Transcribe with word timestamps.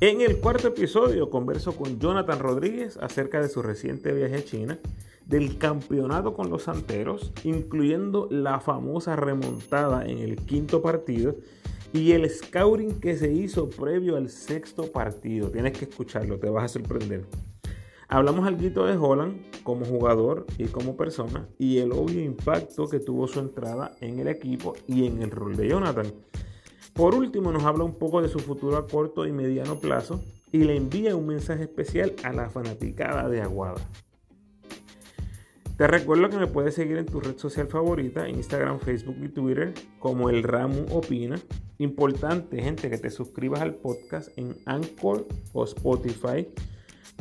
En 0.00 0.20
el 0.20 0.38
cuarto 0.38 0.68
episodio 0.68 1.30
converso 1.30 1.76
con 1.76 2.00
Jonathan 2.00 2.40
Rodríguez 2.40 2.96
acerca 2.96 3.40
de 3.40 3.48
su 3.48 3.62
reciente 3.62 4.12
viaje 4.12 4.36
a 4.36 4.44
China, 4.44 4.78
del 5.24 5.56
campeonato 5.56 6.34
con 6.34 6.50
los 6.50 6.64
Santeros, 6.64 7.32
incluyendo 7.44 8.26
la 8.30 8.58
famosa 8.58 9.14
remontada 9.14 10.04
en 10.04 10.18
el 10.18 10.36
quinto 10.36 10.82
partido 10.82 11.36
y 11.92 12.10
el 12.10 12.28
scouting 12.28 12.98
que 13.00 13.16
se 13.16 13.32
hizo 13.32 13.70
previo 13.70 14.16
al 14.16 14.28
sexto 14.30 14.90
partido. 14.90 15.50
Tienes 15.50 15.78
que 15.78 15.84
escucharlo, 15.84 16.38
te 16.38 16.50
vas 16.50 16.64
a 16.64 16.68
sorprender. 16.68 17.24
Hablamos 18.08 18.46
algo 18.46 18.86
de 18.86 18.96
Holland 18.96 19.62
como 19.62 19.86
jugador 19.86 20.44
y 20.58 20.64
como 20.64 20.96
persona 20.96 21.48
y 21.56 21.78
el 21.78 21.92
obvio 21.92 22.20
impacto 22.20 22.88
que 22.88 22.98
tuvo 22.98 23.28
su 23.28 23.38
entrada 23.38 23.92
en 24.00 24.18
el 24.18 24.26
equipo 24.26 24.74
y 24.88 25.06
en 25.06 25.22
el 25.22 25.30
rol 25.30 25.56
de 25.56 25.68
Jonathan. 25.68 26.12
Por 26.94 27.16
último, 27.16 27.50
nos 27.50 27.64
habla 27.64 27.84
un 27.84 27.94
poco 27.94 28.22
de 28.22 28.28
su 28.28 28.38
futuro 28.38 28.76
a 28.76 28.86
corto 28.86 29.26
y 29.26 29.32
mediano 29.32 29.80
plazo 29.80 30.22
y 30.52 30.58
le 30.58 30.76
envía 30.76 31.16
un 31.16 31.26
mensaje 31.26 31.64
especial 31.64 32.14
a 32.22 32.32
la 32.32 32.48
fanaticada 32.48 33.28
de 33.28 33.42
Aguada. 33.42 33.82
Te 35.76 35.88
recuerdo 35.88 36.30
que 36.30 36.36
me 36.36 36.46
puedes 36.46 36.76
seguir 36.76 36.98
en 36.98 37.06
tu 37.06 37.18
red 37.18 37.36
social 37.36 37.66
favorita, 37.66 38.28
Instagram, 38.28 38.78
Facebook 38.78 39.16
y 39.20 39.28
Twitter, 39.28 39.74
como 39.98 40.30
el 40.30 40.44
Ramu 40.44 40.86
Opina. 40.92 41.40
Importante, 41.78 42.62
gente, 42.62 42.88
que 42.88 42.98
te 42.98 43.10
suscribas 43.10 43.60
al 43.60 43.74
podcast 43.74 44.28
en 44.38 44.56
Anchor 44.64 45.26
o 45.52 45.64
Spotify. 45.64 46.46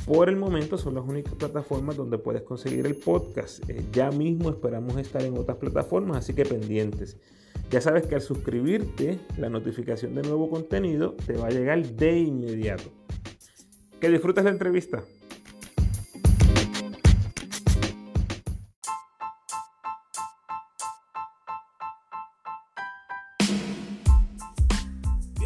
Por 0.05 0.27
el 0.27 0.35
momento 0.35 0.77
son 0.77 0.95
las 0.95 1.05
únicas 1.05 1.33
plataformas 1.35 1.95
donde 1.95 2.17
puedes 2.17 2.41
conseguir 2.41 2.85
el 2.85 2.95
podcast. 2.95 3.67
Eh, 3.69 3.85
ya 3.91 4.11
mismo 4.11 4.49
esperamos 4.49 4.97
estar 4.97 5.21
en 5.23 5.37
otras 5.37 5.57
plataformas, 5.57 6.17
así 6.17 6.33
que 6.33 6.45
pendientes. 6.45 7.17
Ya 7.69 7.79
sabes 7.79 8.05
que 8.05 8.15
al 8.15 8.21
suscribirte, 8.21 9.19
la 9.37 9.49
notificación 9.49 10.13
de 10.15 10.23
nuevo 10.23 10.49
contenido 10.49 11.15
te 11.25 11.37
va 11.37 11.47
a 11.47 11.51
llegar 11.51 11.81
de 11.85 12.19
inmediato. 12.19 12.91
Que 14.01 14.09
disfrutes 14.09 14.43
la 14.43 14.49
entrevista. 14.49 15.03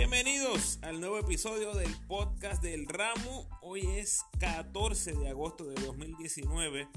Bienvenidos 0.09 0.79
al 0.83 1.01
nuevo 1.01 1.17
episodio 1.19 1.73
del 1.73 1.93
podcast 2.07 2.63
del 2.63 2.87
Ramo. 2.87 3.45
Hoy 3.61 3.85
es 3.97 4.23
14 4.39 5.11
de 5.11 5.27
agosto 5.27 5.65
de 5.65 5.75
2019 5.83 6.87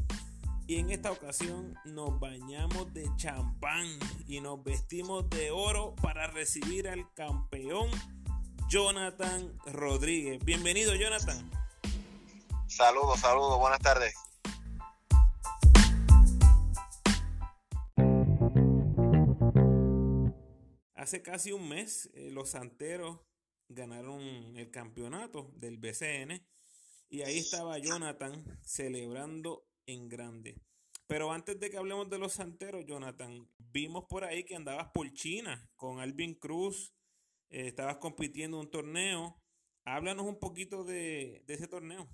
y 0.68 0.76
en 0.76 0.90
esta 0.90 1.10
ocasión 1.10 1.74
nos 1.86 2.20
bañamos 2.20 2.94
de 2.94 3.10
champán 3.16 3.88
y 4.28 4.40
nos 4.40 4.62
vestimos 4.62 5.28
de 5.28 5.50
oro 5.50 5.96
para 6.00 6.28
recibir 6.28 6.88
al 6.88 7.12
campeón 7.14 7.90
Jonathan 8.68 9.58
Rodríguez. 9.66 10.38
Bienvenido 10.44 10.94
Jonathan. 10.94 11.50
Saludos, 12.68 13.18
saludos, 13.18 13.58
buenas 13.58 13.80
tardes. 13.80 14.14
Hace 21.00 21.22
casi 21.22 21.50
un 21.50 21.66
mes 21.66 22.10
eh, 22.12 22.28
los 22.30 22.50
Santeros 22.50 23.20
ganaron 23.68 24.20
el 24.58 24.70
campeonato 24.70 25.50
del 25.54 25.78
BCN 25.78 26.46
y 27.08 27.22
ahí 27.22 27.38
estaba 27.38 27.78
Jonathan 27.78 28.44
celebrando 28.62 29.66
en 29.86 30.10
grande. 30.10 30.60
Pero 31.06 31.32
antes 31.32 31.58
de 31.58 31.70
que 31.70 31.78
hablemos 31.78 32.10
de 32.10 32.18
los 32.18 32.34
santeros, 32.34 32.84
Jonathan, 32.84 33.50
vimos 33.56 34.04
por 34.10 34.24
ahí 34.24 34.44
que 34.44 34.56
andabas 34.56 34.90
por 34.92 35.10
China 35.14 35.70
con 35.74 36.00
Alvin 36.00 36.34
Cruz, 36.34 36.92
eh, 37.48 37.68
estabas 37.68 37.96
compitiendo 37.96 38.58
en 38.58 38.66
un 38.66 38.70
torneo. 38.70 39.42
Háblanos 39.86 40.26
un 40.26 40.38
poquito 40.38 40.84
de, 40.84 41.42
ese 41.48 41.66
torneo. 41.66 42.10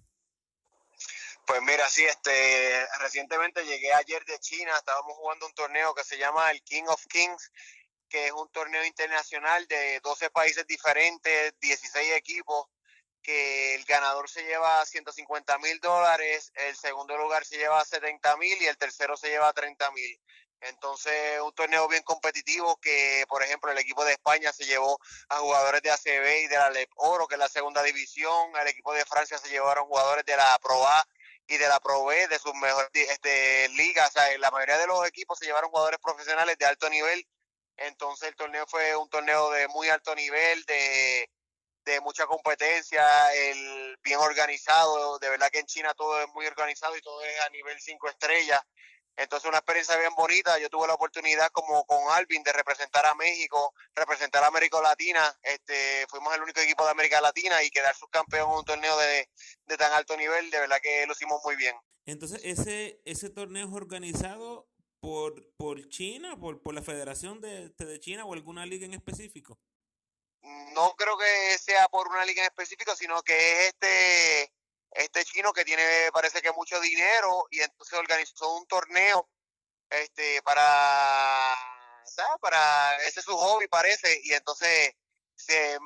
Pues 1.44 1.60
mira, 1.62 1.88
sí, 1.88 2.04
este, 2.04 2.86
recientemente 3.00 3.66
llegué 3.66 3.92
ayer 3.94 4.24
de 4.26 4.38
China, 4.38 4.70
estábamos 4.78 5.16
jugando 5.16 5.46
un 5.46 5.54
torneo 5.54 5.92
que 5.92 6.04
se 6.04 6.18
llama 6.18 6.52
el 6.52 6.62
King 6.62 6.84
of 6.86 7.04
Kings, 7.08 7.50
que 8.08 8.26
es 8.26 8.32
un 8.32 8.48
torneo 8.50 8.84
internacional 8.84 9.66
de 9.68 10.00
12 10.00 10.30
países 10.30 10.66
diferentes, 10.66 11.54
16 11.60 12.12
equipos, 12.12 12.66
que 13.22 13.74
el 13.74 13.84
ganador 13.84 14.28
se 14.28 14.44
lleva 14.44 14.84
150 14.84 15.58
mil 15.58 15.80
dólares, 15.80 16.52
el 16.54 16.76
segundo 16.76 17.16
lugar 17.16 17.44
se 17.44 17.56
lleva 17.56 17.84
70 17.84 18.36
mil 18.36 18.56
y 18.62 18.66
el 18.66 18.78
tercero 18.78 19.16
se 19.16 19.28
lleva 19.28 19.52
30 19.52 19.90
mil. 19.90 20.20
Entonces, 20.60 21.40
un 21.42 21.52
torneo 21.52 21.86
bien 21.88 22.02
competitivo 22.02 22.76
que, 22.80 23.24
por 23.28 23.42
ejemplo, 23.42 23.70
el 23.70 23.78
equipo 23.78 24.04
de 24.04 24.12
España 24.12 24.52
se 24.52 24.64
llevó 24.64 24.98
a 25.28 25.38
jugadores 25.38 25.82
de 25.82 25.90
ACB 25.90 26.44
y 26.44 26.46
de 26.46 26.56
la 26.56 26.70
LEP 26.70 26.90
Oro, 26.96 27.26
que 27.26 27.34
es 27.34 27.38
la 27.38 27.48
segunda 27.48 27.82
división. 27.82 28.52
El 28.60 28.68
equipo 28.68 28.92
de 28.94 29.04
Francia 29.04 29.38
se 29.38 29.48
llevaron 29.48 29.86
jugadores 29.86 30.24
de 30.24 30.36
la 30.36 30.58
Pro 30.62 30.86
A 30.86 31.06
y 31.46 31.56
de 31.56 31.68
la 31.68 31.78
Pro 31.80 32.04
B, 32.04 32.28
de 32.28 32.38
sus 32.38 32.54
mejores 32.54 32.90
este, 32.94 33.68
ligas. 33.70 34.08
O 34.08 34.12
sea, 34.12 34.38
la 34.38 34.50
mayoría 34.50 34.78
de 34.78 34.86
los 34.86 35.06
equipos 35.06 35.38
se 35.38 35.46
llevaron 35.46 35.70
jugadores 35.70 36.00
profesionales 36.00 36.56
de 36.58 36.66
alto 36.66 36.88
nivel. 36.88 37.26
Entonces, 37.76 38.28
el 38.28 38.36
torneo 38.36 38.66
fue 38.66 38.96
un 38.96 39.08
torneo 39.08 39.50
de 39.50 39.68
muy 39.68 39.88
alto 39.88 40.14
nivel, 40.14 40.64
de 40.64 41.28
de 41.86 42.00
mucha 42.00 42.26
competencia, 42.26 43.02
el 43.32 43.96
bien 44.02 44.18
organizado, 44.18 45.18
de 45.20 45.30
verdad 45.30 45.48
que 45.50 45.60
en 45.60 45.66
China 45.66 45.94
todo 45.94 46.20
es 46.20 46.26
muy 46.34 46.44
organizado 46.44 46.96
y 46.96 47.00
todo 47.00 47.22
es 47.22 47.40
a 47.46 47.50
nivel 47.50 47.80
5 47.80 48.08
estrellas. 48.08 48.60
Entonces 49.16 49.48
una 49.48 49.58
experiencia 49.58 49.96
bien 49.96 50.14
bonita, 50.14 50.58
yo 50.58 50.68
tuve 50.68 50.88
la 50.88 50.94
oportunidad 50.94 51.48
como 51.52 51.86
con 51.86 51.98
Alvin 52.10 52.42
de 52.42 52.52
representar 52.52 53.06
a 53.06 53.14
México, 53.14 53.72
representar 53.94 54.42
a 54.42 54.48
América 54.48 54.82
Latina, 54.82 55.32
este, 55.42 56.06
fuimos 56.08 56.34
el 56.34 56.42
único 56.42 56.60
equipo 56.60 56.84
de 56.84 56.90
América 56.90 57.20
Latina 57.20 57.62
y 57.62 57.70
quedar 57.70 57.94
subcampeón 57.94 58.50
en 58.50 58.56
un 58.58 58.64
torneo 58.64 58.98
de, 58.98 59.28
tan 59.78 59.92
alto 59.92 60.16
nivel, 60.16 60.50
de 60.50 60.58
verdad 60.58 60.78
que 60.82 61.06
lo 61.06 61.12
hicimos 61.12 61.40
muy 61.44 61.56
bien. 61.56 61.76
Entonces 62.04 62.40
ese, 62.42 63.00
ese 63.04 63.30
torneo 63.30 63.68
es 63.68 63.72
organizado 63.72 64.68
por, 65.06 65.56
por 65.56 65.88
China, 65.88 66.36
por, 66.36 66.60
por 66.60 66.74
la 66.74 66.82
Federación 66.82 67.40
de, 67.40 67.68
de 67.68 68.00
China 68.00 68.24
o 68.24 68.32
alguna 68.34 68.66
liga 68.66 68.86
en 68.86 68.94
específico 68.94 69.56
no 70.76 70.94
creo 70.94 71.16
que 71.16 71.58
sea 71.58 71.88
por 71.88 72.06
una 72.08 72.24
liga 72.24 72.42
en 72.42 72.48
específico, 72.48 72.94
sino 72.94 73.22
que 73.22 73.34
es 73.34 73.68
este, 73.68 74.52
este 74.90 75.24
chino 75.24 75.52
que 75.52 75.64
tiene, 75.64 75.82
parece 76.12 76.42
que 76.42 76.52
mucho 76.52 76.78
dinero, 76.80 77.46
y 77.50 77.60
entonces 77.60 77.98
organizó 77.98 78.56
un 78.56 78.66
torneo 78.66 79.28
este 79.88 80.42
para, 80.42 81.56
para 82.40 82.96
ese 83.06 83.20
es 83.20 83.24
su 83.24 83.36
hobby 83.36 83.68
parece, 83.68 84.20
y 84.24 84.32
entonces 84.32 84.92
se 85.34 85.78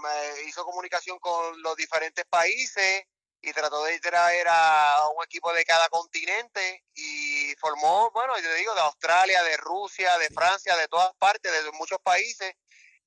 hizo 0.46 0.64
comunicación 0.64 1.18
con 1.20 1.62
los 1.62 1.76
diferentes 1.76 2.24
países 2.26 3.04
y 3.42 3.52
trató 3.52 3.82
de 3.84 3.98
traer 4.00 4.46
a 4.48 5.08
un 5.16 5.24
equipo 5.24 5.52
de 5.52 5.64
cada 5.64 5.88
continente 5.88 6.84
y 6.94 7.54
formó, 7.58 8.10
bueno, 8.12 8.38
yo 8.38 8.54
digo, 8.54 8.74
de 8.74 8.80
Australia, 8.82 9.42
de 9.42 9.56
Rusia, 9.56 10.18
de 10.18 10.28
Francia, 10.28 10.76
de 10.76 10.88
todas 10.88 11.14
partes, 11.16 11.50
de 11.50 11.70
muchos 11.72 11.98
países 12.00 12.54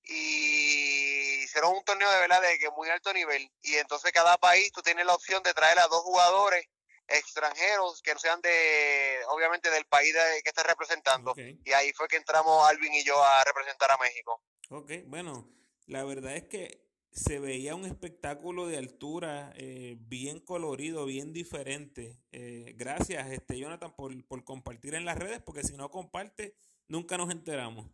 y 0.05 1.43
hicieron 1.43 1.75
un 1.75 1.83
torneo 1.83 2.09
de 2.11 2.19
verdad 2.19 2.41
de 2.41 2.57
que 2.59 2.69
muy 2.71 2.89
alto 2.89 3.13
nivel. 3.13 3.49
Y 3.61 3.75
entonces 3.75 4.11
cada 4.11 4.37
país 4.37 4.71
tú 4.71 4.81
tienes 4.81 5.05
la 5.05 5.15
opción 5.15 5.41
de 5.43 5.53
traer 5.53 5.79
a 5.79 5.87
dos 5.87 6.01
jugadores 6.01 6.65
extranjeros 7.07 8.01
que 8.01 8.13
no 8.13 8.19
sean 8.19 8.41
de 8.41 9.19
obviamente 9.29 9.69
del 9.69 9.85
país 9.85 10.13
que 10.43 10.49
estés 10.49 10.65
representando. 10.65 11.33
Y 11.37 11.71
ahí 11.73 11.93
fue 11.93 12.07
que 12.07 12.17
entramos 12.17 12.67
Alvin 12.67 12.93
y 12.93 13.03
yo 13.03 13.21
a 13.23 13.43
representar 13.43 13.91
a 13.91 13.97
México. 13.97 14.41
Ok, 14.69 14.91
bueno, 15.05 15.49
la 15.85 16.03
verdad 16.03 16.35
es 16.35 16.47
que 16.47 16.81
se 17.13 17.39
veía 17.39 17.75
un 17.75 17.85
espectáculo 17.85 18.67
de 18.67 18.77
altura 18.77 19.53
eh, 19.55 19.95
bien 19.99 20.39
colorido, 20.39 21.05
bien 21.05 21.31
diferente. 21.31 22.17
Eh, 22.31 22.73
gracias, 22.75 23.31
este 23.31 23.59
Jonathan, 23.59 23.95
por, 23.95 24.25
por 24.25 24.43
compartir 24.43 24.95
en 24.95 25.05
las 25.05 25.17
redes, 25.17 25.41
porque 25.41 25.63
si 25.63 25.77
no 25.77 25.91
comparte, 25.91 26.55
nunca 26.87 27.17
nos 27.17 27.31
enteramos. 27.31 27.85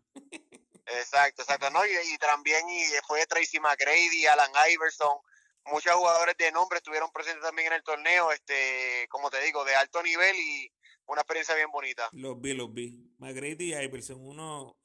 Exacto, 0.86 1.44
exacto. 1.44 1.70
No, 1.70 1.86
y, 1.86 2.18
también 2.18 2.68
y 2.70 2.82
fue 3.08 3.26
Tracy 3.28 3.60
McGrady, 3.60 4.26
Alan 4.26 4.52
Iverson, 4.72 5.18
muchos 5.66 5.94
jugadores 5.94 6.36
de 6.38 6.52
nombre 6.52 6.78
estuvieron 6.78 7.12
presentes 7.12 7.44
también 7.44 7.68
en 7.68 7.74
el 7.74 7.84
torneo, 7.84 8.32
este, 8.32 9.08
como 9.10 9.30
te 9.30 9.40
digo, 9.42 9.64
de 9.66 9.76
alto 9.76 10.02
nivel 10.02 10.36
y 10.36 10.72
una 11.06 11.22
experiencia 11.22 11.56
bien 11.56 11.70
bonita. 11.72 12.10
Los 12.14 12.40
vi, 12.42 12.54
los 12.54 12.74
vi. 12.74 13.14
McGrady 13.18 13.74
y 13.74 13.76
Iverson, 13.76 14.18
uno, 14.20 14.78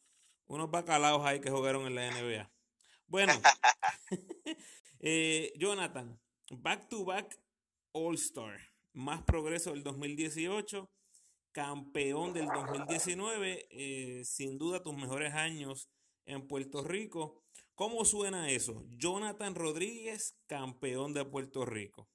unos 0.46 0.70
bacalaos 0.70 1.25
ahí 1.25 1.40
que 1.40 1.50
jugaron 1.50 1.87
en 1.87 1.94
la 1.94 2.10
NBA. 2.10 2.50
Bueno, 3.06 3.32
eh, 5.00 5.52
Jonathan, 5.56 6.20
back 6.50 6.88
to 6.88 7.04
back 7.04 7.38
All 7.92 8.14
Star, 8.16 8.58
más 8.92 9.22
progreso 9.22 9.70
del 9.70 9.82
2018 9.82 10.90
campeón 11.54 12.32
del 12.32 12.46
2019, 12.46 13.68
eh, 13.70 14.24
sin 14.24 14.58
duda 14.58 14.82
tus 14.82 14.94
mejores 14.96 15.32
años 15.34 15.88
en 16.26 16.46
Puerto 16.48 16.82
Rico. 16.82 17.44
¿Cómo 17.76 18.04
suena 18.04 18.50
eso? 18.50 18.82
Jonathan 18.88 19.54
Rodríguez, 19.54 20.36
campeón 20.48 21.14
de 21.14 21.24
Puerto 21.24 21.64
Rico. 21.64 22.08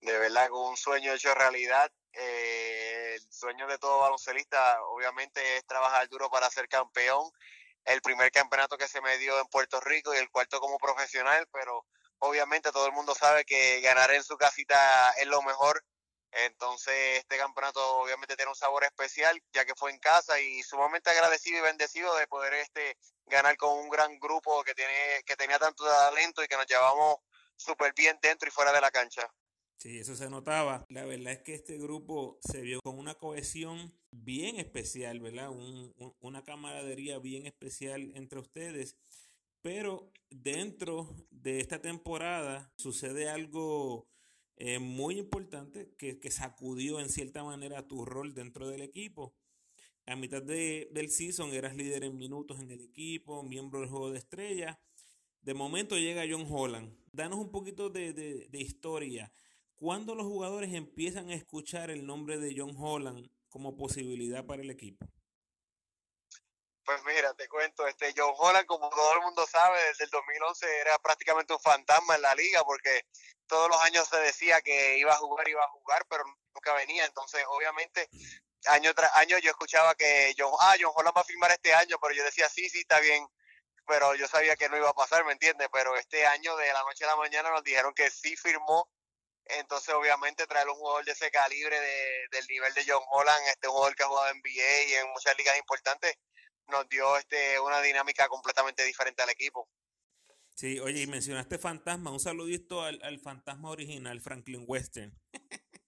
De 0.00 0.16
verdad, 0.18 0.50
con 0.50 0.68
un 0.68 0.76
sueño 0.76 1.14
hecho 1.14 1.34
realidad. 1.34 1.90
Eh, 2.12 3.14
el 3.14 3.32
sueño 3.32 3.66
de 3.66 3.78
todo 3.78 4.00
baloncelista, 4.00 4.82
obviamente, 4.84 5.40
es 5.56 5.64
trabajar 5.66 6.08
duro 6.08 6.30
para 6.30 6.50
ser 6.50 6.68
campeón. 6.68 7.30
El 7.88 8.02
primer 8.02 8.30
campeonato 8.30 8.76
que 8.76 8.86
se 8.86 9.00
me 9.00 9.16
dio 9.18 9.40
en 9.40 9.46
Puerto 9.46 9.80
Rico 9.80 10.14
y 10.14 10.18
el 10.18 10.30
cuarto 10.30 10.60
como 10.60 10.78
profesional, 10.78 11.48
pero 11.52 11.86
obviamente 12.18 12.70
todo 12.70 12.86
el 12.86 12.92
mundo 12.92 13.14
sabe 13.14 13.44
que 13.44 13.80
ganar 13.80 14.10
en 14.10 14.22
su 14.22 14.36
casita 14.36 15.10
es 15.12 15.26
lo 15.26 15.42
mejor. 15.42 15.82
Entonces 16.30 17.20
este 17.20 17.38
campeonato 17.38 17.80
obviamente 17.98 18.36
tiene 18.36 18.50
un 18.50 18.56
sabor 18.56 18.84
especial 18.84 19.42
ya 19.54 19.64
que 19.64 19.74
fue 19.74 19.90
en 19.90 19.98
casa 19.98 20.38
y 20.38 20.62
sumamente 20.62 21.08
agradecido 21.08 21.58
y 21.58 21.62
bendecido 21.62 22.14
de 22.16 22.26
poder 22.26 22.52
este 22.52 22.98
ganar 23.24 23.56
con 23.56 23.78
un 23.78 23.88
gran 23.88 24.18
grupo 24.18 24.62
que 24.64 24.74
tiene 24.74 25.22
que 25.24 25.36
tenía 25.36 25.58
tanto 25.58 25.86
talento 25.86 26.44
y 26.44 26.48
que 26.48 26.56
nos 26.56 26.66
llevamos 26.66 27.16
súper 27.56 27.94
bien 27.96 28.18
dentro 28.20 28.46
y 28.46 28.52
fuera 28.52 28.72
de 28.72 28.82
la 28.82 28.90
cancha. 28.90 29.26
Sí, 29.78 30.00
eso 30.00 30.16
se 30.16 30.28
notaba. 30.28 30.84
La 30.88 31.04
verdad 31.04 31.32
es 31.34 31.42
que 31.42 31.54
este 31.54 31.78
grupo 31.78 32.38
se 32.42 32.60
vio 32.60 32.80
con 32.82 32.98
una 32.98 33.14
cohesión 33.14 33.96
bien 34.24 34.56
especial, 34.56 35.20
¿verdad? 35.20 35.50
una 36.20 36.42
camaradería 36.42 37.18
bien 37.18 37.46
especial 37.46 38.12
entre 38.14 38.38
ustedes. 38.38 38.96
Pero 39.60 40.12
dentro 40.30 41.26
de 41.30 41.60
esta 41.60 41.80
temporada 41.80 42.72
sucede 42.76 43.28
algo 43.28 44.08
eh, 44.56 44.78
muy 44.78 45.18
importante 45.18 45.94
que, 45.98 46.18
que, 46.18 46.30
sacudió 46.30 47.00
en 47.00 47.08
cierta 47.08 47.42
manera 47.42 47.86
tu 47.86 48.04
rol 48.04 48.34
dentro 48.34 48.68
del 48.68 48.82
equipo. 48.82 49.34
A 50.06 50.16
mitad 50.16 50.42
de, 50.42 50.88
del 50.92 51.10
season 51.10 51.52
eras 51.52 51.76
líder 51.76 52.04
en 52.04 52.16
minutos 52.16 52.60
en 52.60 52.70
el 52.70 52.80
equipo, 52.80 53.42
miembro 53.42 53.80
del 53.80 53.88
juego 53.88 54.10
de 54.10 54.18
estrellas. 54.18 54.78
De 55.42 55.54
momento 55.54 55.98
llega 55.98 56.24
John 56.28 56.46
Holland. 56.48 56.96
Danos 57.12 57.38
un 57.38 57.50
poquito 57.50 57.90
de, 57.90 58.12
de, 58.12 58.48
de 58.48 58.60
historia. 58.60 59.32
¿Cuándo 59.74 60.14
los 60.14 60.26
jugadores 60.26 60.72
empiezan 60.72 61.30
a 61.30 61.34
escuchar 61.34 61.90
el 61.90 62.06
nombre 62.06 62.38
de 62.38 62.54
John 62.56 62.74
Holland 62.76 63.28
como 63.48 63.76
posibilidad 63.76 64.44
para 64.44 64.62
el 64.62 64.70
equipo? 64.70 65.06
Pues 66.84 67.04
mira, 67.04 67.34
te 67.34 67.48
cuento, 67.48 67.86
este 67.86 68.14
John 68.16 68.32
Holland, 68.34 68.66
como 68.66 68.88
todo 68.88 69.12
el 69.14 69.20
mundo 69.20 69.46
sabe, 69.46 69.78
desde 69.88 70.04
el 70.04 70.10
2011 70.10 70.80
era 70.80 70.98
prácticamente 70.98 71.52
un 71.52 71.60
fantasma 71.60 72.14
en 72.16 72.22
la 72.22 72.34
liga 72.34 72.64
porque 72.64 73.04
todos 73.46 73.68
los 73.68 73.82
años 73.82 74.08
se 74.08 74.16
decía 74.18 74.62
que 74.62 74.96
iba 74.96 75.12
a 75.12 75.16
jugar, 75.16 75.46
iba 75.48 75.62
a 75.62 75.68
jugar, 75.68 76.06
pero 76.08 76.24
nunca 76.54 76.72
venía. 76.74 77.04
Entonces, 77.04 77.44
obviamente, 77.48 78.08
año 78.66 78.94
tras 78.94 79.14
año 79.16 79.38
yo 79.38 79.50
escuchaba 79.50 79.94
que 79.96 80.34
John, 80.38 80.52
ah, 80.60 80.76
John 80.80 80.92
Holland 80.94 81.16
va 81.16 81.20
a 81.20 81.24
firmar 81.24 81.50
este 81.50 81.74
año, 81.74 81.98
pero 82.00 82.14
yo 82.14 82.24
decía, 82.24 82.48
sí, 82.48 82.68
sí, 82.70 82.80
está 82.80 83.00
bien, 83.00 83.26
pero 83.86 84.14
yo 84.14 84.26
sabía 84.28 84.56
que 84.56 84.68
no 84.68 84.76
iba 84.76 84.90
a 84.90 84.94
pasar, 84.94 85.24
¿me 85.24 85.32
entiendes? 85.32 85.68
Pero 85.72 85.96
este 85.96 86.26
año, 86.26 86.56
de 86.56 86.72
la 86.72 86.82
noche 86.84 87.04
a 87.04 87.08
la 87.08 87.16
mañana, 87.16 87.50
nos 87.50 87.64
dijeron 87.64 87.94
que 87.94 88.10
sí 88.10 88.36
firmó 88.36 88.88
entonces, 89.48 89.94
obviamente, 89.94 90.46
traer 90.46 90.68
un 90.68 90.74
jugador 90.74 91.04
de 91.04 91.12
ese 91.12 91.30
calibre, 91.30 91.78
de, 91.80 92.28
del 92.30 92.46
nivel 92.48 92.72
de 92.74 92.84
John 92.86 93.02
Holland, 93.10 93.48
este 93.48 93.68
jugador 93.68 93.94
que 93.94 94.02
ha 94.02 94.06
jugado 94.06 94.28
en 94.30 94.38
NBA 94.38 94.82
y 94.88 94.94
en 94.94 95.10
muchas 95.10 95.36
ligas 95.36 95.56
importantes, 95.58 96.14
nos 96.68 96.88
dio 96.88 97.16
este 97.16 97.58
una 97.60 97.80
dinámica 97.80 98.28
completamente 98.28 98.84
diferente 98.84 99.22
al 99.22 99.30
equipo. 99.30 99.68
Sí, 100.54 100.80
oye, 100.80 101.02
y 101.02 101.06
mencionaste 101.06 101.56
fantasma, 101.58 102.10
un 102.10 102.20
saludito 102.20 102.82
al, 102.82 103.00
al 103.02 103.20
fantasma 103.20 103.70
original, 103.70 104.20
Franklin 104.20 104.64
Western. 104.66 105.16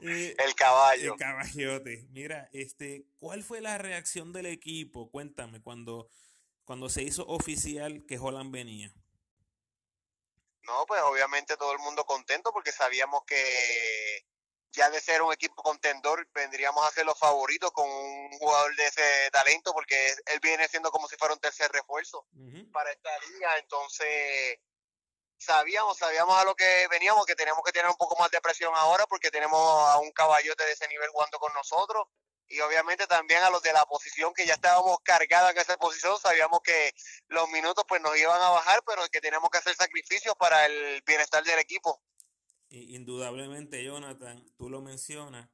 Eh, 0.00 0.34
el 0.38 0.54
caballo. 0.54 1.12
El 1.12 1.18
caballote. 1.18 2.06
Mira, 2.10 2.48
este, 2.52 3.06
¿cuál 3.18 3.42
fue 3.42 3.60
la 3.60 3.76
reacción 3.76 4.32
del 4.32 4.46
equipo? 4.46 5.10
Cuéntame, 5.10 5.60
cuando, 5.60 6.08
cuando 6.64 6.88
se 6.88 7.02
hizo 7.02 7.26
oficial 7.26 8.06
que 8.06 8.18
Holland 8.18 8.50
venía. 8.50 8.92
No, 10.62 10.86
pues 10.86 11.02
obviamente 11.02 11.56
todo 11.56 11.72
el 11.72 11.78
mundo 11.78 12.04
contento 12.04 12.52
porque 12.52 12.72
sabíamos 12.72 13.24
que 13.24 14.24
ya 14.72 14.88
de 14.90 15.00
ser 15.00 15.20
un 15.22 15.32
equipo 15.32 15.62
contendor 15.62 16.26
vendríamos 16.32 16.86
a 16.86 16.90
ser 16.90 17.04
los 17.04 17.18
favoritos 17.18 17.70
con 17.72 17.88
un 17.88 18.32
jugador 18.38 18.74
de 18.76 18.86
ese 18.86 19.30
talento 19.30 19.72
porque 19.72 20.14
él 20.26 20.40
viene 20.40 20.66
siendo 20.68 20.90
como 20.90 21.08
si 21.08 21.16
fuera 21.16 21.34
un 21.34 21.40
tercer 21.40 21.70
refuerzo 21.70 22.26
para 22.72 22.90
esta 22.90 23.10
liga. 23.28 23.58
Entonces 23.58 24.58
sabíamos, 25.36 25.98
sabíamos 25.98 26.38
a 26.38 26.44
lo 26.44 26.54
que 26.54 26.86
veníamos, 26.88 27.26
que 27.26 27.34
teníamos 27.34 27.62
que 27.64 27.72
tener 27.72 27.90
un 27.90 27.96
poco 27.96 28.16
más 28.16 28.30
de 28.30 28.40
presión 28.40 28.72
ahora 28.74 29.06
porque 29.06 29.30
tenemos 29.30 29.60
a 29.90 29.98
un 29.98 30.10
caballote 30.12 30.64
de 30.64 30.72
ese 30.72 30.88
nivel 30.88 31.10
jugando 31.10 31.38
con 31.38 31.52
nosotros 31.52 32.06
y 32.52 32.60
obviamente 32.60 33.06
también 33.06 33.42
a 33.42 33.50
los 33.50 33.62
de 33.62 33.72
la 33.72 33.86
posición 33.86 34.34
que 34.34 34.46
ya 34.46 34.54
estábamos 34.54 34.98
cargados 35.02 35.52
en 35.52 35.58
esa 35.58 35.78
posición, 35.78 36.18
sabíamos 36.18 36.60
que 36.60 36.92
los 37.28 37.48
minutos 37.50 37.82
pues 37.88 38.02
nos 38.02 38.16
iban 38.18 38.40
a 38.40 38.50
bajar, 38.50 38.82
pero 38.86 39.02
que 39.10 39.22
teníamos 39.22 39.48
que 39.50 39.58
hacer 39.58 39.74
sacrificios 39.74 40.34
para 40.36 40.66
el 40.66 41.02
bienestar 41.06 41.42
del 41.44 41.58
equipo. 41.58 42.02
Indudablemente, 42.68 43.82
Jonathan, 43.82 44.44
tú 44.58 44.68
lo 44.68 44.82
mencionas, 44.82 45.48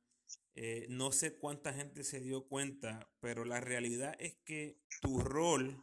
eh, 0.56 0.86
no 0.88 1.12
sé 1.12 1.38
cuánta 1.38 1.72
gente 1.72 2.02
se 2.02 2.18
dio 2.18 2.48
cuenta, 2.48 3.08
pero 3.20 3.44
la 3.44 3.60
realidad 3.60 4.16
es 4.18 4.36
que 4.44 4.76
tu 5.00 5.20
rol 5.20 5.80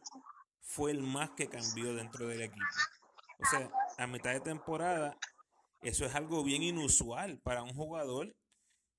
fue 0.60 0.90
el 0.90 1.02
más 1.02 1.30
que 1.30 1.48
cambió 1.48 1.94
dentro 1.94 2.28
del 2.28 2.42
equipo. 2.42 2.66
O 3.38 3.46
sea, 3.46 3.70
a 3.96 4.06
mitad 4.06 4.32
de 4.32 4.40
temporada, 4.40 5.16
eso 5.80 6.04
es 6.04 6.14
algo 6.14 6.44
bien 6.44 6.62
inusual 6.62 7.38
para 7.38 7.62
un 7.62 7.74
jugador. 7.74 8.36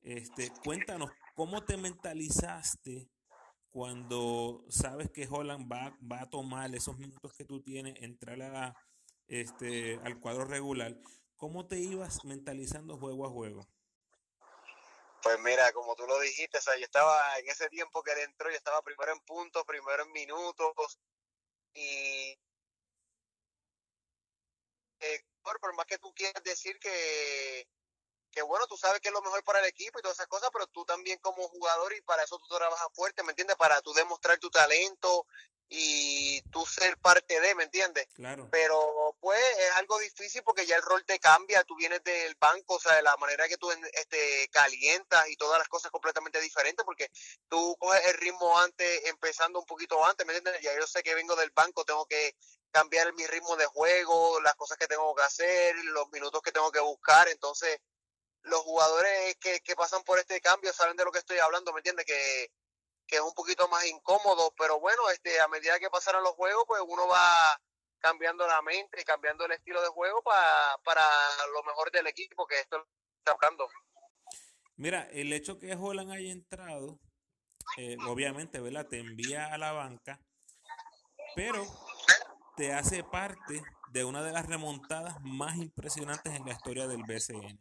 Este, 0.01 0.51
cuéntanos 0.63 1.11
¿Cómo 1.37 1.63
te 1.63 1.77
mentalizaste 1.77 3.11
cuando 3.69 4.65
sabes 4.69 5.11
que 5.11 5.27
Holland 5.29 5.71
va, 5.71 5.95
va 6.01 6.23
a 6.23 6.29
tomar 6.31 6.73
esos 6.73 6.97
minutos 6.97 7.31
que 7.37 7.45
tú 7.45 7.61
tienes, 7.61 7.93
entrar 8.01 8.41
a, 8.41 8.75
este, 9.27 9.99
al 10.03 10.19
cuadro 10.19 10.45
regular? 10.45 10.95
¿Cómo 11.35 11.67
te 11.67 11.77
ibas 11.77 12.25
mentalizando 12.25 12.97
juego 12.97 13.27
a 13.27 13.29
juego? 13.29 13.67
Pues 15.21 15.39
mira, 15.41 15.71
como 15.73 15.95
tú 15.95 16.07
lo 16.07 16.19
dijiste, 16.21 16.57
o 16.57 16.61
sea, 16.61 16.75
yo 16.75 16.85
estaba 16.85 17.37
en 17.37 17.47
ese 17.47 17.69
tiempo 17.69 18.01
que 18.01 18.13
él 18.13 18.19
entró, 18.21 18.49
yo 18.49 18.57
estaba 18.57 18.81
primero 18.81 19.11
en 19.11 19.19
puntos, 19.19 19.63
primero 19.63 20.05
en 20.05 20.11
minutos, 20.13 20.99
y 21.75 22.35
eh, 25.01 25.23
por 25.43 25.75
más 25.75 25.85
que 25.85 25.99
tú 25.99 26.11
quieras 26.15 26.43
decir 26.43 26.79
que 26.79 27.67
que 28.37 28.43
bueno, 28.43 28.67
tú 28.67 28.77
sabes 28.77 29.01
que 29.01 29.07
es 29.07 29.13
lo 29.13 29.23
mejor 29.23 29.43
para 29.43 29.61
el 29.61 29.65
equipo 29.65 29.97
y 29.97 30.03
todas 30.03 30.15
esas 30.15 30.27
cosas, 30.27 30.51
pero 30.53 30.67
tú 30.67 30.85
también 30.85 31.17
como 31.23 31.47
jugador 31.47 31.91
y 31.93 32.01
para 32.01 32.21
eso 32.21 32.37
tú 32.37 32.55
trabajas 32.55 32.87
fuerte, 32.93 33.23
¿me 33.23 33.31
entiendes? 33.31 33.55
Para 33.55 33.81
tú 33.81 33.93
demostrar 33.93 34.37
tu 34.37 34.51
talento 34.51 35.25
y 35.69 36.39
tú 36.51 36.63
ser 36.67 36.99
parte 36.99 37.41
de, 37.41 37.55
¿me 37.55 37.63
entiendes? 37.63 38.07
Claro. 38.13 38.47
Pero 38.51 39.15
pues 39.19 39.41
es 39.57 39.71
algo 39.77 39.97
difícil 39.97 40.43
porque 40.43 40.67
ya 40.67 40.75
el 40.75 40.83
rol 40.83 41.03
te 41.03 41.19
cambia, 41.19 41.63
tú 41.63 41.75
vienes 41.75 42.03
del 42.03 42.35
banco, 42.35 42.75
o 42.75 42.79
sea, 42.79 42.93
de 42.93 43.01
la 43.01 43.17
manera 43.17 43.47
que 43.47 43.57
tú 43.57 43.71
este, 43.71 44.47
calientas 44.51 45.27
y 45.29 45.35
todas 45.35 45.57
las 45.57 45.67
cosas 45.67 45.89
completamente 45.89 46.39
diferentes 46.39 46.85
porque 46.85 47.09
tú 47.49 47.75
coges 47.79 48.05
el 48.05 48.17
ritmo 48.19 48.59
antes, 48.59 49.05
empezando 49.05 49.57
un 49.57 49.65
poquito 49.65 50.05
antes, 50.05 50.27
¿me 50.27 50.37
entiendes? 50.37 50.61
Ya 50.61 50.77
yo 50.79 50.85
sé 50.85 51.01
que 51.01 51.15
vengo 51.15 51.35
del 51.35 51.49
banco, 51.49 51.83
tengo 51.85 52.05
que 52.05 52.35
cambiar 52.69 53.11
mi 53.13 53.25
ritmo 53.25 53.55
de 53.55 53.65
juego, 53.65 54.39
las 54.41 54.53
cosas 54.53 54.77
que 54.77 54.85
tengo 54.85 55.15
que 55.15 55.23
hacer, 55.23 55.75
los 55.85 56.07
minutos 56.11 56.43
que 56.43 56.51
tengo 56.51 56.71
que 56.71 56.81
buscar, 56.81 57.27
entonces 57.29 57.79
los 58.43 58.61
jugadores 58.61 59.35
que, 59.39 59.59
que, 59.61 59.75
pasan 59.75 60.03
por 60.03 60.19
este 60.19 60.39
cambio 60.41 60.73
saben 60.73 60.95
de 60.95 61.03
lo 61.03 61.11
que 61.11 61.19
estoy 61.19 61.37
hablando, 61.39 61.73
¿me 61.73 61.79
entiendes? 61.79 62.05
Que, 62.05 62.51
es 63.09 63.21
un 63.21 63.33
poquito 63.33 63.67
más 63.69 63.85
incómodo, 63.85 64.53
pero 64.57 64.81
bueno, 64.81 65.09
este 65.09 65.39
a 65.39 65.47
medida 65.47 65.79
que 65.79 65.89
pasaran 65.89 66.23
los 66.23 66.33
juegos, 66.33 66.65
pues 66.67 66.81
uno 66.85 67.07
va 67.07 67.61
cambiando 67.99 68.45
la 68.45 68.61
mente, 68.61 69.03
cambiando 69.05 69.45
el 69.45 69.53
estilo 69.53 69.81
de 69.81 69.87
juego 69.87 70.21
para, 70.21 70.77
para 70.83 71.01
lo 71.53 71.63
mejor 71.63 71.89
del 71.91 72.07
equipo 72.07 72.45
que 72.45 72.59
esto 72.59 72.85
está 73.19 73.31
buscando. 73.31 73.69
Mira, 74.75 75.07
el 75.11 75.31
hecho 75.31 75.57
que 75.57 75.73
Holland 75.73 76.11
haya 76.11 76.31
entrado, 76.31 76.99
eh, 77.77 77.97
obviamente, 78.07 78.59
¿verdad? 78.59 78.87
Te 78.87 78.99
envía 78.99 79.53
a 79.53 79.57
la 79.57 79.71
banca, 79.71 80.19
pero 81.33 81.65
te 82.57 82.73
hace 82.73 83.03
parte 83.03 83.63
de 83.91 84.03
una 84.03 84.21
de 84.21 84.31
las 84.31 84.45
remontadas 84.45 85.19
más 85.21 85.57
impresionantes 85.57 86.33
en 86.33 86.45
la 86.45 86.51
historia 86.51 86.87
del 86.87 87.03
BCN. 87.03 87.59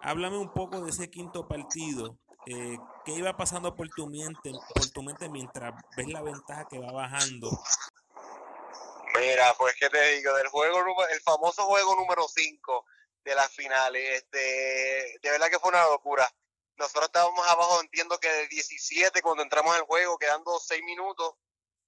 Háblame 0.00 0.38
un 0.38 0.52
poco 0.52 0.80
de 0.80 0.90
ese 0.90 1.10
quinto 1.10 1.46
partido. 1.48 2.18
Eh, 2.46 2.78
¿Qué 3.04 3.12
iba 3.12 3.36
pasando 3.36 3.74
por 3.74 3.88
tu 3.90 4.06
mente, 4.06 4.52
por 4.74 4.90
tu 4.90 5.02
mente 5.02 5.28
mientras 5.28 5.74
ves 5.96 6.06
la 6.08 6.22
ventaja 6.22 6.66
que 6.68 6.78
va 6.78 6.92
bajando? 6.92 7.50
Mira, 9.18 9.54
pues 9.58 9.74
que 9.76 9.90
te 9.90 10.16
digo, 10.16 10.32
del 10.34 10.48
juego 10.48 11.06
el 11.08 11.20
famoso 11.20 11.64
juego 11.64 11.96
número 11.96 12.26
5 12.28 12.84
de 13.24 13.34
las 13.34 13.50
finales, 13.52 14.22
este, 14.22 15.18
de 15.20 15.30
verdad 15.30 15.48
que 15.48 15.58
fue 15.58 15.70
una 15.70 15.84
locura. 15.86 16.30
Nosotros 16.76 17.06
estábamos 17.06 17.46
abajo, 17.48 17.80
entiendo 17.80 18.18
que 18.18 18.28
de 18.28 18.48
17 18.48 19.20
cuando 19.20 19.42
entramos 19.42 19.74
al 19.74 19.82
juego, 19.82 20.16
quedando 20.16 20.58
6 20.60 20.82
minutos 20.84 21.34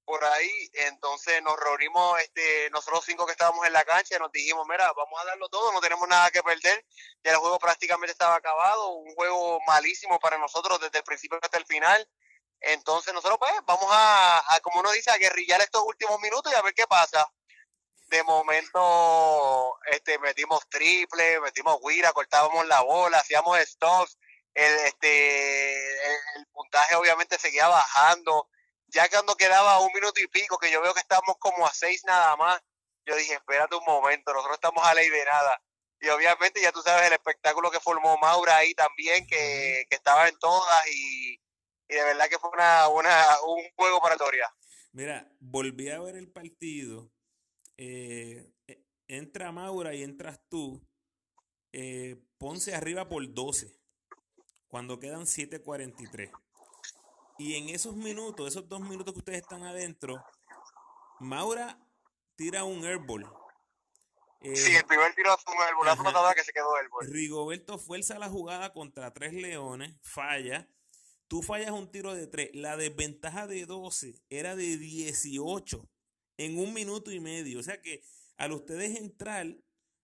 por 0.04 0.24
ahí, 0.24 0.70
entonces 0.72 1.42
nos 1.42 1.58
reunimos, 1.58 2.20
este, 2.20 2.68
nosotros 2.70 3.04
cinco 3.04 3.26
que 3.26 3.32
estábamos 3.32 3.66
en 3.66 3.72
la 3.72 3.84
cancha, 3.84 4.18
nos 4.18 4.32
dijimos, 4.32 4.66
mira, 4.68 4.92
vamos 4.92 5.20
a 5.20 5.24
darlo 5.24 5.48
todo, 5.48 5.72
no 5.72 5.80
tenemos 5.80 6.08
nada 6.08 6.30
que 6.30 6.42
perder, 6.42 6.84
ya 7.22 7.32
el 7.32 7.36
juego 7.36 7.58
prácticamente 7.58 8.12
estaba 8.12 8.34
acabado, 8.34 8.88
un 8.88 9.14
juego 9.14 9.60
malísimo 9.66 10.18
para 10.18 10.38
nosotros 10.38 10.80
desde 10.80 10.98
el 10.98 11.04
principio 11.04 11.38
hasta 11.40 11.58
el 11.58 11.66
final, 11.66 12.08
entonces 12.60 13.14
nosotros 13.14 13.38
pues 13.38 13.52
vamos 13.64 13.86
a, 13.90 14.60
como 14.62 14.80
uno 14.80 14.90
dice, 14.92 15.10
a 15.10 15.16
guerrillar 15.18 15.60
estos 15.60 15.82
últimos 15.84 16.20
minutos 16.20 16.52
y 16.52 16.56
a 16.56 16.62
ver 16.62 16.74
qué 16.74 16.86
pasa. 16.86 17.26
De 18.08 18.22
momento, 18.24 19.78
este, 19.86 20.18
metimos 20.18 20.68
triple, 20.68 21.40
metimos 21.40 21.78
guira, 21.80 22.12
cortábamos 22.12 22.66
la 22.66 22.80
bola, 22.82 23.18
hacíamos 23.18 23.58
stops, 23.60 24.18
el, 24.52 24.74
este, 24.80 25.94
el 26.36 26.46
puntaje 26.52 26.96
obviamente 26.96 27.38
seguía 27.38 27.68
bajando, 27.68 28.48
ya 28.90 29.08
cuando 29.08 29.36
quedaba 29.36 29.80
un 29.80 29.92
minuto 29.92 30.20
y 30.20 30.26
pico, 30.28 30.58
que 30.58 30.70
yo 30.70 30.80
veo 30.80 30.94
que 30.94 31.00
estamos 31.00 31.36
como 31.38 31.66
a 31.66 31.72
seis 31.72 32.04
nada 32.04 32.36
más, 32.36 32.60
yo 33.06 33.16
dije, 33.16 33.34
espérate 33.34 33.76
un 33.76 33.84
momento, 33.84 34.32
nosotros 34.32 34.56
estamos 34.56 34.84
a 34.84 34.94
ley 34.94 35.08
de 35.08 35.24
nada. 35.24 35.62
Y 36.00 36.08
obviamente 36.08 36.62
ya 36.62 36.72
tú 36.72 36.80
sabes 36.82 37.06
el 37.06 37.12
espectáculo 37.12 37.70
que 37.70 37.80
formó 37.80 38.16
Maura 38.18 38.56
ahí 38.56 38.74
también, 38.74 39.26
que, 39.26 39.84
que 39.88 39.96
estaba 39.96 40.28
en 40.28 40.38
todas 40.38 40.86
y, 40.88 41.34
y 41.34 41.94
de 41.94 42.04
verdad 42.04 42.28
que 42.28 42.38
fue 42.38 42.50
una, 42.50 42.88
una, 42.88 43.40
un 43.46 43.62
juego 43.76 44.00
para 44.00 44.16
Toria. 44.16 44.52
Mira, 44.92 45.30
volví 45.38 45.90
a 45.90 46.00
ver 46.00 46.16
el 46.16 46.30
partido. 46.30 47.12
Eh, 47.76 48.50
e, 48.66 48.84
entra 49.08 49.52
Maura 49.52 49.94
y 49.94 50.02
entras 50.02 50.40
tú. 50.48 50.80
Eh, 51.72 52.16
Ponce 52.38 52.74
arriba 52.74 53.08
por 53.08 53.32
12, 53.32 53.78
cuando 54.66 54.98
quedan 54.98 55.22
7.43. 55.22 56.30
Y 57.40 57.54
en 57.54 57.70
esos 57.70 57.96
minutos, 57.96 58.48
esos 58.48 58.68
dos 58.68 58.82
minutos 58.82 59.14
que 59.14 59.20
ustedes 59.20 59.40
están 59.40 59.62
adentro, 59.62 60.22
Maura 61.20 61.80
tira 62.36 62.64
un 62.64 62.84
airball. 62.84 63.24
Eh, 64.42 64.54
sí, 64.54 64.76
el 64.76 64.84
primer 64.84 65.14
tiro 65.14 65.34
fue 65.38 65.54
un 65.54 65.62
airball, 65.62 66.12
la 66.26 66.34
que 66.34 66.44
se 66.44 66.52
quedó 66.52 66.76
airball. 66.76 67.10
Rigoberto 67.10 67.78
fuerza 67.78 68.18
la 68.18 68.28
jugada 68.28 68.74
contra 68.74 69.14
tres 69.14 69.32
leones, 69.32 69.96
falla. 70.02 70.68
Tú 71.28 71.40
fallas 71.40 71.70
un 71.70 71.90
tiro 71.90 72.14
de 72.14 72.26
tres. 72.26 72.50
La 72.52 72.76
desventaja 72.76 73.46
de 73.46 73.64
12 73.64 74.20
era 74.28 74.54
de 74.54 74.76
18 74.76 75.88
en 76.36 76.58
un 76.58 76.74
minuto 76.74 77.10
y 77.10 77.20
medio. 77.20 77.60
O 77.60 77.62
sea 77.62 77.80
que 77.80 78.04
al 78.36 78.52
ustedes 78.52 78.98
entrar, 78.98 79.46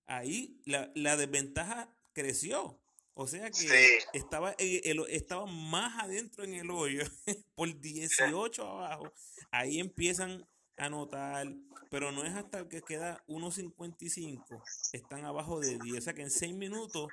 ahí 0.06 0.62
la, 0.64 0.90
la 0.94 1.18
desventaja 1.18 1.94
creció. 2.14 2.80
O 3.18 3.26
sea 3.26 3.50
que 3.50 3.98
estaba, 4.12 4.54
estaba 4.58 5.46
más 5.46 6.04
adentro 6.04 6.44
en 6.44 6.52
el 6.52 6.70
hoyo, 6.70 7.02
por 7.56 7.80
18 7.80 8.62
abajo. 8.62 9.10
Ahí 9.50 9.80
empiezan 9.80 10.46
a 10.76 10.90
notar, 10.90 11.46
pero 11.90 12.12
no 12.12 12.24
es 12.24 12.34
hasta 12.34 12.68
que 12.68 12.82
queda 12.82 13.24
1.55, 13.26 14.62
están 14.92 15.24
abajo 15.24 15.60
de 15.60 15.78
10. 15.78 15.96
O 15.96 16.00
sea 16.02 16.12
que 16.12 16.20
en 16.20 16.30
6 16.30 16.52
minutos 16.56 17.08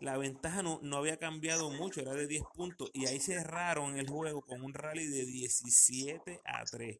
la 0.00 0.18
ventaja 0.18 0.62
no, 0.62 0.80
no 0.82 0.98
había 0.98 1.16
cambiado 1.16 1.70
mucho, 1.70 2.02
era 2.02 2.12
de 2.12 2.26
10 2.26 2.42
puntos. 2.54 2.90
Y 2.92 3.06
ahí 3.06 3.18
cerraron 3.18 3.98
el 3.98 4.10
juego 4.10 4.42
con 4.42 4.62
un 4.62 4.74
rally 4.74 5.06
de 5.06 5.24
17 5.24 6.42
a 6.44 6.64
3. 6.64 6.98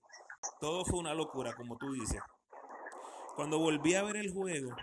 Todo 0.58 0.86
fue 0.86 0.98
una 0.98 1.12
locura, 1.12 1.52
como 1.54 1.76
tú 1.76 1.92
dices. 1.92 2.22
Cuando 3.36 3.58
volví 3.58 3.94
a 3.94 4.02
ver 4.02 4.16
el 4.16 4.32
juego, 4.32 4.74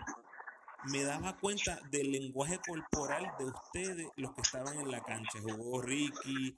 me 0.84 1.02
daba 1.02 1.36
cuenta 1.38 1.80
del 1.90 2.12
lenguaje 2.12 2.58
corporal 2.66 3.32
de 3.38 3.46
ustedes, 3.46 4.08
los 4.16 4.32
que 4.34 4.40
estaban 4.40 4.78
en 4.78 4.90
la 4.90 5.02
cancha. 5.02 5.38
Jugó 5.42 5.82
Ricky, 5.82 6.56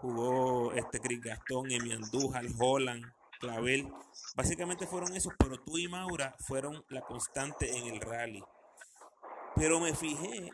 jugó 0.00 0.72
este 0.72 1.00
Chris 1.00 1.20
Gastón, 1.20 1.70
Emi 1.70 1.92
Andújar, 1.92 2.44
Holland, 2.58 3.04
Clavel. 3.40 3.92
Básicamente 4.36 4.86
fueron 4.86 5.14
esos, 5.14 5.32
pero 5.38 5.58
tú 5.60 5.78
y 5.78 5.88
Maura 5.88 6.34
fueron 6.46 6.84
la 6.88 7.02
constante 7.02 7.76
en 7.76 7.86
el 7.94 8.00
rally. 8.00 8.42
Pero 9.56 9.80
me 9.80 9.94
fijé 9.94 10.50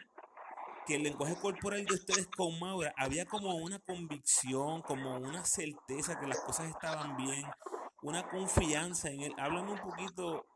que 0.87 0.97
el 0.97 1.03
lenguaje 1.03 1.37
corporal 1.37 1.85
de 1.85 1.95
ustedes 1.95 2.27
con 2.29 2.59
Maura 2.59 2.93
había 2.97 3.27
como 3.27 3.55
una 3.57 3.79
convicción, 3.79 4.83
como 4.83 5.17
una 5.17 5.45
certeza 5.45 6.19
que 6.19 6.27
las 6.27 6.41
cosas 6.41 6.69
estaban 6.69 7.17
bien, 7.17 7.45
una 8.03 8.29
confianza 8.29 9.11
en 9.11 9.23
él. 9.23 9.35
Háblame 9.39 9.73
un 9.73 9.81
poquito 9.81 10.47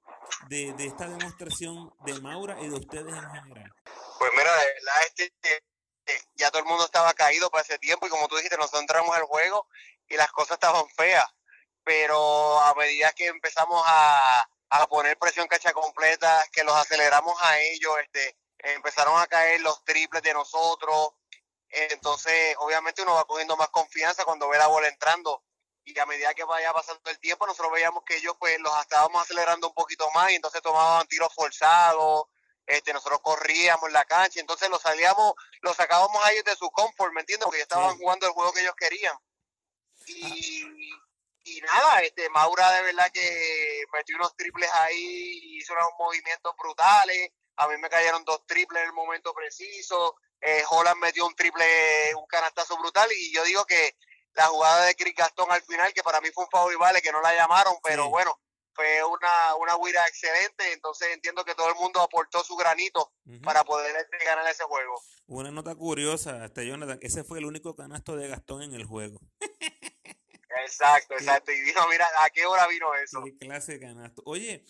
de, 0.48 0.72
de, 0.74 0.86
esta 0.86 1.08
demostración 1.08 1.92
de 2.04 2.20
Maura 2.20 2.56
y 2.60 2.68
de 2.68 2.74
ustedes 2.74 3.14
en 3.14 3.30
general? 3.30 3.74
Pues 4.18 4.30
mira, 4.36 4.56
de 4.56 4.66
verdad, 4.66 4.94
este, 5.16 5.64
eh, 6.06 6.22
ya 6.34 6.50
todo 6.50 6.60
el 6.60 6.68
mundo 6.68 6.84
estaba 6.84 7.12
caído 7.14 7.50
para 7.50 7.62
ese 7.62 7.78
tiempo 7.78 8.06
y 8.06 8.10
como 8.10 8.28
tú 8.28 8.36
dijiste, 8.36 8.56
nosotros 8.56 8.82
entramos 8.82 9.16
al 9.16 9.24
juego 9.24 9.66
y 10.08 10.16
las 10.16 10.30
cosas 10.32 10.52
estaban 10.52 10.86
feas, 10.90 11.26
pero 11.82 12.60
a 12.60 12.74
medida 12.74 13.12
que 13.12 13.26
empezamos 13.26 13.82
a, 13.86 14.48
a 14.70 14.86
poner 14.86 15.18
presión 15.18 15.48
cacha 15.48 15.72
completa, 15.72 16.44
que 16.52 16.64
los 16.64 16.74
aceleramos 16.74 17.36
a 17.42 17.58
ellos, 17.60 17.92
este, 18.02 18.36
empezaron 18.58 19.18
a 19.20 19.26
caer 19.26 19.60
los 19.60 19.84
triples 19.84 20.22
de 20.22 20.34
nosotros, 20.34 21.12
entonces 21.68 22.54
obviamente 22.58 23.02
uno 23.02 23.14
va 23.14 23.24
cogiendo 23.24 23.56
más 23.56 23.68
confianza 23.70 24.24
cuando 24.24 24.48
ve 24.48 24.58
la 24.58 24.68
bola 24.68 24.88
entrando 24.88 25.42
y 25.84 25.98
a 25.98 26.06
medida 26.06 26.34
que 26.34 26.44
vaya 26.44 26.72
pasando 26.72 27.10
el 27.10 27.18
tiempo 27.18 27.46
nosotros 27.46 27.72
veíamos 27.72 28.04
que 28.04 28.16
ellos 28.16 28.34
pues 28.38 28.58
los 28.60 28.72
estábamos 28.80 29.22
acelerando 29.22 29.68
un 29.68 29.74
poquito 29.74 30.10
más 30.12 30.30
y 30.32 30.36
entonces 30.36 30.62
tomaban 30.62 31.06
tiros 31.06 31.32
forzados, 31.34 32.24
este, 32.66 32.92
nosotros 32.92 33.20
corríamos 33.20 33.86
en 33.88 33.92
la 33.92 34.04
cancha, 34.04 34.40
entonces 34.40 34.70
los 34.70 34.80
salíamos, 34.80 35.34
los 35.60 35.76
sacábamos 35.76 36.24
a 36.24 36.32
ellos 36.32 36.44
de 36.44 36.56
su 36.56 36.70
confort, 36.70 37.12
¿me 37.12 37.20
entiendes? 37.20 37.44
Porque 37.44 37.60
estaban 37.60 37.98
jugando 37.98 38.26
el 38.26 38.32
juego 38.32 38.52
que 38.52 38.60
ellos 38.62 38.74
querían. 38.76 39.16
Y, 40.06 40.64
y 41.44 41.60
nada, 41.60 42.00
este 42.00 42.28
Maura 42.30 42.70
de 42.72 42.82
verdad 42.82 43.10
que 43.12 43.84
metió 43.92 44.16
unos 44.16 44.34
triples 44.36 44.70
ahí, 44.72 45.58
hizo 45.58 45.74
unos 45.74 45.90
movimientos 45.98 46.54
brutales, 46.56 47.30
a 47.56 47.68
mí 47.68 47.76
me 47.76 47.90
cayeron 47.90 48.24
dos 48.24 48.46
triples 48.46 48.82
en 48.82 48.88
el 48.88 48.94
momento 48.94 49.34
preciso, 49.34 50.16
eh, 50.40 50.64
Holland 50.68 51.00
metió 51.00 51.26
un 51.26 51.34
triple, 51.34 52.14
un 52.14 52.26
canastazo 52.26 52.76
brutal 52.78 53.10
y 53.12 53.32
yo 53.32 53.44
digo 53.44 53.64
que 53.66 53.96
la 54.34 54.46
jugada 54.46 54.86
de 54.86 54.94
Chris 54.94 55.14
Gastón 55.14 55.50
al 55.50 55.62
final, 55.62 55.92
que 55.92 56.02
para 56.02 56.20
mí 56.20 56.28
fue 56.32 56.44
un 56.44 56.50
favor 56.50 56.72
y 56.72 56.76
vale, 56.76 57.02
que 57.02 57.12
no 57.12 57.20
la 57.20 57.34
llamaron, 57.34 57.74
pero 57.82 58.08
bueno, 58.08 58.38
fue 58.74 59.04
una, 59.04 59.54
una 59.56 59.76
huida 59.76 60.06
excelente, 60.06 60.72
entonces 60.72 61.08
entiendo 61.12 61.44
que 61.44 61.54
todo 61.54 61.68
el 61.68 61.76
mundo 61.76 62.00
aportó 62.00 62.42
su 62.42 62.56
granito 62.56 63.12
para 63.42 63.64
poder 63.64 63.94
este, 63.96 64.24
ganar 64.24 64.46
ese 64.50 64.64
juego. 64.64 65.00
Una 65.26 65.50
nota 65.50 65.74
curiosa, 65.74 66.44
este 66.44 66.66
Jonathan, 66.66 66.98
ese 67.00 67.24
fue 67.24 67.38
el 67.38 67.46
único 67.46 67.76
canasto 67.76 68.16
de 68.16 68.28
Gastón 68.28 68.62
en 68.62 68.74
el 68.74 68.84
juego. 68.84 69.20
exacto, 70.64 71.14
exacto, 71.18 71.52
y 71.52 71.60
dijo, 71.60 71.80
mira, 71.88 72.06
¿a 72.20 72.30
qué 72.30 72.46
hora 72.46 72.66
vino 72.66 72.94
eso? 72.96 73.22
Qué 73.24 73.36
clase 73.38 73.72
de 73.72 73.80
canasto. 73.80 74.22
Oye, 74.26 74.64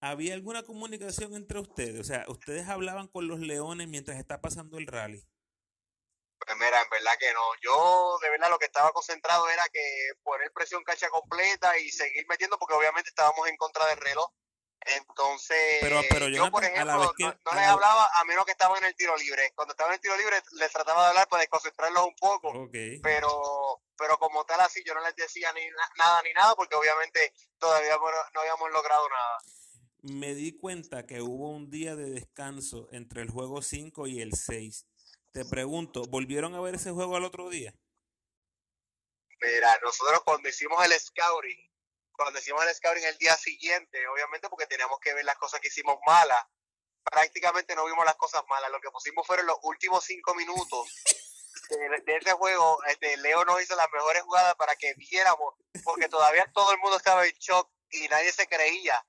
¿había 0.00 0.34
alguna 0.34 0.64
comunicación 0.64 1.34
entre 1.34 1.60
ustedes? 1.60 2.00
O 2.00 2.04
sea, 2.04 2.24
¿ustedes 2.28 2.68
hablaban 2.68 3.06
con 3.06 3.28
los 3.28 3.38
leones 3.38 3.88
mientras 3.88 4.18
está 4.18 4.40
pasando 4.40 4.78
el 4.78 4.88
rally? 4.88 5.24
Pues 6.46 6.56
mira, 6.58 6.82
en 6.82 6.90
verdad 6.90 7.16
que 7.18 7.32
no. 7.32 7.42
Yo 7.62 8.18
de 8.20 8.30
verdad 8.30 8.50
lo 8.50 8.58
que 8.58 8.66
estaba 8.66 8.92
concentrado 8.92 9.48
era 9.48 9.64
que 9.72 10.12
poner 10.22 10.52
presión 10.52 10.82
cacha 10.84 11.08
completa 11.08 11.78
y 11.78 11.90
seguir 11.90 12.26
metiendo 12.28 12.58
porque 12.58 12.74
obviamente 12.74 13.08
estábamos 13.08 13.48
en 13.48 13.56
contra 13.56 13.86
del 13.86 13.98
reloj. 13.98 14.30
Entonces, 14.86 15.80
yo, 16.30 16.50
por 16.50 16.62
ejemplo, 16.62 17.14
no, 17.18 17.54
les 17.54 17.66
hablaba 17.66 18.06
a 18.16 18.24
menos 18.24 18.44
que 18.44 18.52
estaba 18.52 18.76
en 18.76 18.84
el 18.84 18.94
tiro 18.94 19.16
libre. 19.16 19.50
Cuando 19.54 19.72
estaba 19.72 19.88
en 19.88 19.94
el 19.94 20.00
tiro 20.00 20.14
libre, 20.18 20.36
les 20.52 20.70
trataba 20.70 21.04
de 21.04 21.08
hablar 21.08 21.28
para 21.28 21.40
desconcentrarlos 21.40 22.04
un 22.04 22.14
poco. 22.16 22.68
Pero 23.02 23.80
pero 23.96 24.18
como 24.18 24.44
tal 24.44 24.60
así, 24.60 24.82
yo 24.84 24.94
no 24.94 25.00
les 25.02 25.14
decía 25.16 25.52
ni 25.52 25.62
nada 25.98 26.22
ni 26.22 26.32
nada 26.32 26.54
porque 26.54 26.74
obviamente 26.74 27.32
todavía 27.58 27.96
no 28.34 28.40
habíamos 28.40 28.70
logrado 28.72 29.08
nada. 29.08 29.38
Me 30.02 30.34
di 30.34 30.56
cuenta 30.56 31.06
que 31.06 31.22
hubo 31.22 31.50
un 31.50 31.70
día 31.70 31.96
de 31.96 32.10
descanso 32.10 32.88
entre 32.92 33.22
el 33.22 33.30
juego 33.30 33.62
5 33.62 34.06
y 34.06 34.20
el 34.20 34.34
6 34.34 34.86
te 35.34 35.44
pregunto, 35.44 36.04
¿volvieron 36.08 36.54
a 36.54 36.60
ver 36.60 36.76
ese 36.76 36.92
juego 36.92 37.16
al 37.16 37.24
otro 37.24 37.50
día? 37.50 37.74
Mira, 39.40 39.76
nosotros 39.82 40.22
cuando 40.24 40.48
hicimos 40.48 40.82
el 40.84 40.92
scouting, 40.92 41.58
cuando 42.12 42.38
hicimos 42.38 42.64
el 42.64 42.72
scouting 42.72 43.02
el 43.02 43.18
día 43.18 43.36
siguiente, 43.36 44.06
obviamente 44.06 44.48
porque 44.48 44.68
teníamos 44.68 45.00
que 45.00 45.12
ver 45.12 45.24
las 45.24 45.36
cosas 45.36 45.60
que 45.60 45.66
hicimos 45.68 45.98
malas, 46.06 46.38
prácticamente 47.02 47.74
no 47.74 47.84
vimos 47.84 48.04
las 48.04 48.14
cosas 48.14 48.44
malas, 48.48 48.70
lo 48.70 48.80
que 48.80 48.92
pusimos 48.92 49.26
fueron 49.26 49.46
los 49.46 49.58
últimos 49.64 50.04
cinco 50.04 50.36
minutos 50.36 50.88
de, 51.68 52.16
ese 52.16 52.32
juego, 52.32 52.84
este, 52.84 53.16
Leo 53.16 53.44
nos 53.44 53.60
hizo 53.60 53.74
las 53.74 53.90
mejores 53.92 54.22
jugadas 54.22 54.54
para 54.54 54.76
que 54.76 54.94
viéramos, 54.94 55.56
porque 55.82 56.08
todavía 56.08 56.48
todo 56.54 56.70
el 56.72 56.78
mundo 56.78 56.96
estaba 56.96 57.26
en 57.26 57.34
shock 57.40 57.68
y 57.90 58.06
nadie 58.06 58.30
se 58.30 58.46
creía 58.46 59.04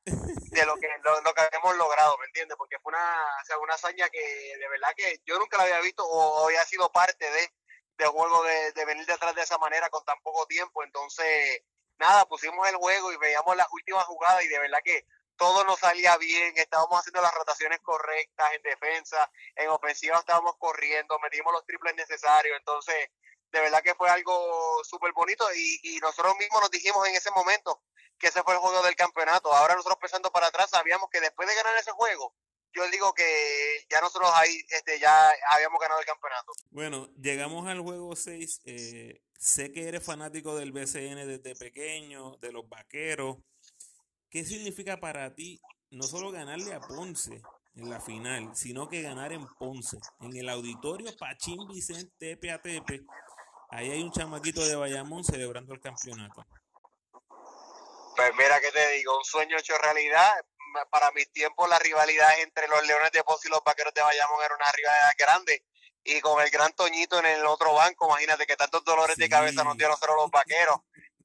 de 0.55 0.65
lo 0.65 0.75
que 0.75 0.87
lo, 1.03 1.33
que 1.33 1.41
habíamos 1.41 1.75
logrado, 1.75 2.17
¿me 2.17 2.25
entiendes? 2.25 2.57
Porque 2.57 2.79
fue 2.79 2.91
una, 2.93 3.25
una 3.61 3.73
hazaña 3.73 4.09
que 4.09 4.19
de 4.57 4.67
verdad 4.69 4.93
que 4.95 5.21
yo 5.25 5.37
nunca 5.37 5.57
la 5.57 5.63
había 5.63 5.81
visto 5.81 6.03
o 6.05 6.45
había 6.45 6.63
sido 6.63 6.91
parte 6.91 7.29
de, 7.29 7.51
de 7.97 8.05
juego 8.05 8.43
de, 8.43 8.71
de 8.71 8.85
venir 8.85 9.05
detrás 9.05 9.35
de 9.35 9.41
esa 9.41 9.57
manera 9.57 9.89
con 9.89 10.03
tan 10.05 10.19
poco 10.21 10.45
tiempo. 10.47 10.83
Entonces, 10.83 11.61
nada, 11.97 12.25
pusimos 12.25 12.67
el 12.69 12.75
juego 12.77 13.11
y 13.11 13.17
veíamos 13.17 13.55
las 13.55 13.67
últimas 13.71 14.05
jugadas 14.05 14.43
y 14.43 14.47
de 14.47 14.59
verdad 14.59 14.79
que 14.83 15.05
todo 15.37 15.65
nos 15.65 15.79
salía 15.79 16.17
bien, 16.17 16.53
estábamos 16.55 16.99
haciendo 16.99 17.21
las 17.21 17.33
rotaciones 17.35 17.79
correctas 17.81 18.53
en 18.53 18.61
defensa, 18.61 19.29
en 19.55 19.69
ofensiva 19.69 20.17
estábamos 20.17 20.55
corriendo, 20.57 21.19
metimos 21.19 21.51
los 21.51 21.65
triples 21.65 21.93
necesarios, 21.95 22.57
entonces 22.57 23.09
de 23.55 23.61
verdad 23.61 23.81
que 23.81 23.95
fue 23.95 24.09
algo 24.09 24.83
súper 24.83 25.13
bonito 25.13 25.45
y, 25.55 25.97
nosotros 26.01 26.35
mismos 26.37 26.61
nos 26.61 26.71
dijimos 26.71 27.07
en 27.07 27.15
ese 27.15 27.31
momento, 27.31 27.81
que 28.19 28.27
ese 28.27 28.43
fue 28.43 28.53
el 28.53 28.59
juego 28.59 28.83
del 28.83 28.95
campeonato. 28.95 29.53
Ahora 29.53 29.75
nosotros 29.75 29.97
pensando 29.99 30.29
para 30.29 30.47
atrás 30.47 30.69
sabíamos 30.69 31.09
que 31.09 31.21
después 31.21 31.47
de 31.47 31.55
ganar 31.55 31.75
ese 31.77 31.91
juego, 31.91 32.35
yo 32.73 32.87
digo 32.89 33.13
que 33.13 33.85
ya 33.89 34.01
nosotros 34.01 34.29
ahí 34.35 34.61
este, 34.69 34.99
ya 34.99 35.31
habíamos 35.51 35.79
ganado 35.79 36.01
el 36.01 36.05
campeonato. 36.05 36.51
Bueno, 36.69 37.09
llegamos 37.15 37.65
al 37.67 37.79
juego 37.79 38.13
6. 38.13 38.61
Eh, 38.65 39.21
sé 39.39 39.71
que 39.71 39.87
eres 39.87 40.03
fanático 40.03 40.55
del 40.57 40.73
BCN 40.73 41.25
desde 41.25 41.55
pequeño, 41.55 42.35
de 42.37 42.51
los 42.51 42.67
vaqueros. 42.67 43.37
¿Qué 44.29 44.43
significa 44.43 44.99
para 44.99 45.33
ti 45.33 45.61
no 45.91 46.03
solo 46.03 46.29
ganarle 46.29 46.73
a 46.73 46.81
Ponce 46.81 47.41
en 47.75 47.89
la 47.89 48.01
final, 48.01 48.53
sino 48.53 48.89
que 48.89 49.01
ganar 49.01 49.31
en 49.31 49.47
Ponce, 49.55 49.97
en 50.19 50.35
el 50.35 50.49
auditorio 50.49 51.15
Pachín 51.17 51.65
Vicente 51.69 52.11
Tepe 52.17 52.51
a 52.51 52.61
Tepe? 52.61 53.05
Ahí 53.69 53.91
hay 53.91 54.01
un 54.01 54.11
chamaquito 54.11 54.65
de 54.65 54.75
Bayamón 54.75 55.23
celebrando 55.23 55.73
el 55.73 55.81
campeonato. 55.81 56.45
Pues 58.15 58.31
mira 58.37 58.59
que 58.61 58.71
te 58.71 58.91
digo, 58.91 59.17
un 59.17 59.25
sueño 59.25 59.57
hecho 59.57 59.77
realidad. 59.77 60.33
para 60.89 61.11
mis 61.11 61.31
tiempos 61.31 61.69
la 61.69 61.79
rivalidad 61.79 62.39
entre 62.39 62.67
los 62.67 62.85
Leones 62.85 63.11
de 63.11 63.23
Pozo 63.23 63.47
y 63.47 63.49
los 63.49 63.63
Vaqueros 63.63 63.93
de 63.93 64.01
Bayamón 64.01 64.43
era 64.43 64.55
una 64.55 64.71
rivalidad 64.71 65.11
grande. 65.17 65.63
Y 66.03 66.21
con 66.21 66.41
el 66.41 66.49
gran 66.49 66.71
Toñito 66.73 67.17
en 67.19 67.25
el 67.25 67.45
otro 67.45 67.73
banco, 67.73 68.07
imagínate 68.07 68.45
que 68.45 68.55
tantos 68.55 68.83
dolores 68.83 69.17
de 69.17 69.27
cabeza 69.27 69.63
nos 69.63 69.77
dieron 69.77 69.97
solo 69.97 70.15
los 70.15 70.29
Vaqueros. 70.29 70.77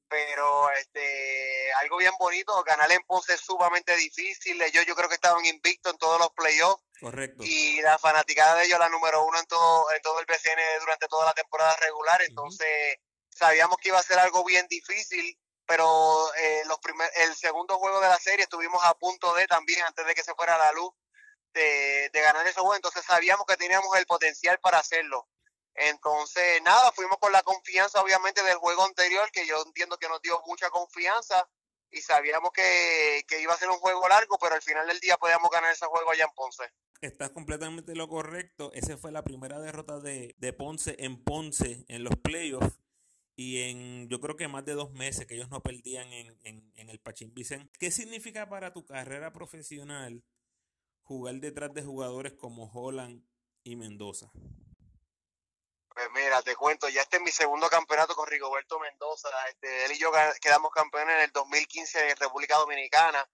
Pero 0.09 0.69
este 0.71 1.71
algo 1.81 1.97
bien 1.97 2.13
bonito, 2.19 2.61
ganar 2.63 2.91
en 2.91 3.01
Ponce 3.03 3.33
es 3.33 3.41
sumamente 3.41 3.95
difícil. 3.95 4.61
Ellos 4.61 4.85
yo 4.85 4.95
creo 4.95 5.07
que 5.07 5.15
estaban 5.15 5.45
invictos 5.45 5.93
en 5.93 5.99
todos 5.99 6.19
los 6.19 6.31
playoffs. 6.31 6.83
Correcto. 7.01 7.43
Y 7.43 7.81
la 7.81 7.97
fanaticada 7.97 8.55
de 8.55 8.65
ellos, 8.65 8.79
la 8.79 8.87
número 8.87 9.25
uno 9.25 9.39
en 9.39 9.45
todo, 9.47 9.91
en 9.91 10.01
todo 10.01 10.19
el 10.19 10.25
BCN 10.25 10.61
durante 10.79 11.07
toda 11.07 11.25
la 11.25 11.33
temporada 11.33 11.75
regular. 11.77 12.21
Entonces, 12.21 12.97
sabíamos 13.29 13.77
que 13.77 13.89
iba 13.89 13.99
a 13.99 14.03
ser 14.03 14.19
algo 14.19 14.45
bien 14.45 14.67
difícil 14.69 15.37
pero 15.71 16.33
eh, 16.35 16.63
los 16.65 16.79
primer, 16.79 17.09
el 17.15 17.33
segundo 17.33 17.77
juego 17.77 18.01
de 18.01 18.09
la 18.09 18.19
serie 18.19 18.43
estuvimos 18.43 18.83
a 18.83 18.93
punto 18.95 19.33
de 19.35 19.47
también, 19.47 19.81
antes 19.83 20.05
de 20.05 20.13
que 20.13 20.21
se 20.21 20.33
fuera 20.33 20.57
la 20.57 20.73
luz, 20.73 20.91
de, 21.53 22.09
ganar 22.13 22.45
ese 22.45 22.59
juego, 22.59 22.75
entonces 22.75 23.05
sabíamos 23.05 23.45
que 23.45 23.55
teníamos 23.55 23.95
el 23.97 24.05
potencial 24.05 24.59
para 24.59 24.79
hacerlo. 24.79 25.29
Entonces, 25.73 26.61
nada, 26.63 26.91
fuimos 26.91 27.17
con 27.19 27.31
la 27.31 27.41
confianza, 27.43 28.01
obviamente, 28.01 28.43
del 28.43 28.57
juego 28.57 28.83
anterior, 28.83 29.31
que 29.31 29.47
yo 29.47 29.63
entiendo 29.65 29.97
que 29.97 30.09
nos 30.09 30.21
dio 30.21 30.41
mucha 30.45 30.69
confianza 30.69 31.47
y 31.89 32.01
sabíamos 32.01 32.51
que, 32.51 33.23
que 33.25 33.39
iba 33.39 33.53
a 33.53 33.57
ser 33.57 33.69
un 33.69 33.79
juego 33.79 34.09
largo, 34.09 34.37
pero 34.39 34.55
al 34.55 34.61
final 34.61 34.85
del 34.87 34.99
día 34.99 35.17
podíamos 35.17 35.49
ganar 35.51 35.71
ese 35.71 35.85
juego 35.85 36.11
allá 36.11 36.25
en 36.25 36.33
Ponce. 36.33 36.69
Estás 37.01 37.31
completamente 37.31 37.95
lo 37.95 38.07
correcto. 38.07 38.71
Esa 38.73 38.95
fue 38.95 39.11
la 39.11 39.23
primera 39.23 39.59
derrota 39.59 39.99
de, 39.99 40.35
de 40.37 40.53
Ponce 40.53 40.95
en 40.99 41.23
Ponce 41.23 41.83
en 41.87 42.03
los 42.03 42.15
playoffs 42.15 42.79
y 43.35 43.63
en 43.63 44.07
yo 44.07 44.19
creo 44.19 44.35
que 44.35 44.47
más 44.47 44.65
de 44.65 44.73
dos 44.73 44.91
meses 44.91 45.25
que 45.25 45.33
ellos 45.33 45.49
no 45.49 45.63
perdían 45.63 46.13
en, 46.13 46.37
en, 46.43 46.89
el 46.89 46.99
Pachín 46.99 47.33
Vicente. 47.33 47.71
¿Qué 47.79 47.89
significa 47.89 48.47
para 48.49 48.71
tu 48.71 48.85
carrera 48.85 49.33
profesional 49.33 50.23
jugar 51.01 51.35
detrás 51.35 51.73
de 51.73 51.81
jugadores 51.81 52.33
como 52.33 52.71
Holland 52.71 53.23
y 53.63 53.75
Mendoza? 53.77 54.31
Pues 55.93 56.07
mira, 56.13 56.43
te 56.43 56.55
cuento, 56.55 56.87
ya 56.87 57.01
este 57.01 57.17
es 57.17 57.23
mi 57.23 57.31
segundo 57.31 57.67
campeonato 57.67 58.15
con 58.15 58.27
Rigoberto 58.27 58.79
Mendoza. 58.79 59.29
Este, 59.49 59.85
él 59.85 59.93
y 59.93 59.97
yo 59.97 60.11
quedamos 60.39 60.71
campeones 60.71 61.15
en 61.15 61.21
el 61.21 61.31
2015 61.31 62.11
en 62.11 62.17
República 62.17 62.57
Dominicana. 62.57 63.27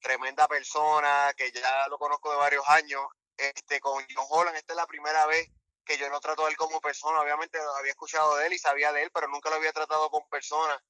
Tremenda 0.00 0.48
persona, 0.48 1.32
que 1.36 1.50
ya 1.52 1.88
lo 1.88 1.98
conozco 1.98 2.30
de 2.30 2.36
varios 2.36 2.66
años. 2.68 3.02
Este, 3.36 3.80
con 3.80 4.04
John 4.14 4.26
Holland, 4.28 4.56
esta 4.56 4.74
es 4.74 4.76
la 4.76 4.86
primera 4.86 5.24
vez 5.26 5.48
que 5.84 5.96
yo 5.96 6.08
no 6.10 6.20
trato 6.20 6.44
a 6.44 6.48
él 6.50 6.56
como 6.56 6.80
persona, 6.80 7.20
obviamente 7.20 7.58
había 7.78 7.90
escuchado 7.90 8.36
de 8.36 8.46
él 8.46 8.52
y 8.52 8.58
sabía 8.58 8.92
de 8.92 9.02
él, 9.02 9.10
pero 9.12 9.28
nunca 9.28 9.50
lo 9.50 9.56
había 9.56 9.72
tratado 9.72 10.10
como 10.10 10.28
persona. 10.28 10.80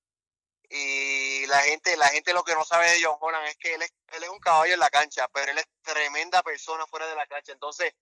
Y 0.69 1.47
la 1.47 1.61
gente, 1.63 1.97
la 1.97 2.09
gente 2.09 2.33
lo 2.33 2.45
que 2.45 2.55
no 2.55 2.65
sabe 2.65 2.91
de 2.91 3.03
John 3.03 3.17
Holland 3.21 3.47
es 3.49 3.57
que 3.57 3.75
él 3.75 3.83
es, 3.83 3.93
él 4.13 4.23
es 4.23 4.29
un 4.29 4.39
caballo 4.39 4.75
en 4.75 4.81
la 4.81 4.91
cancha, 4.91 5.27
pero 5.33 5.51
él 5.51 5.59
es 5.59 5.67
tremenda 5.83 6.43
persona 6.43 6.87
fuera 6.87 7.07
de 7.07 7.17
la 7.17 7.27
cancha. 7.27 7.53
Entonces, 7.53 7.93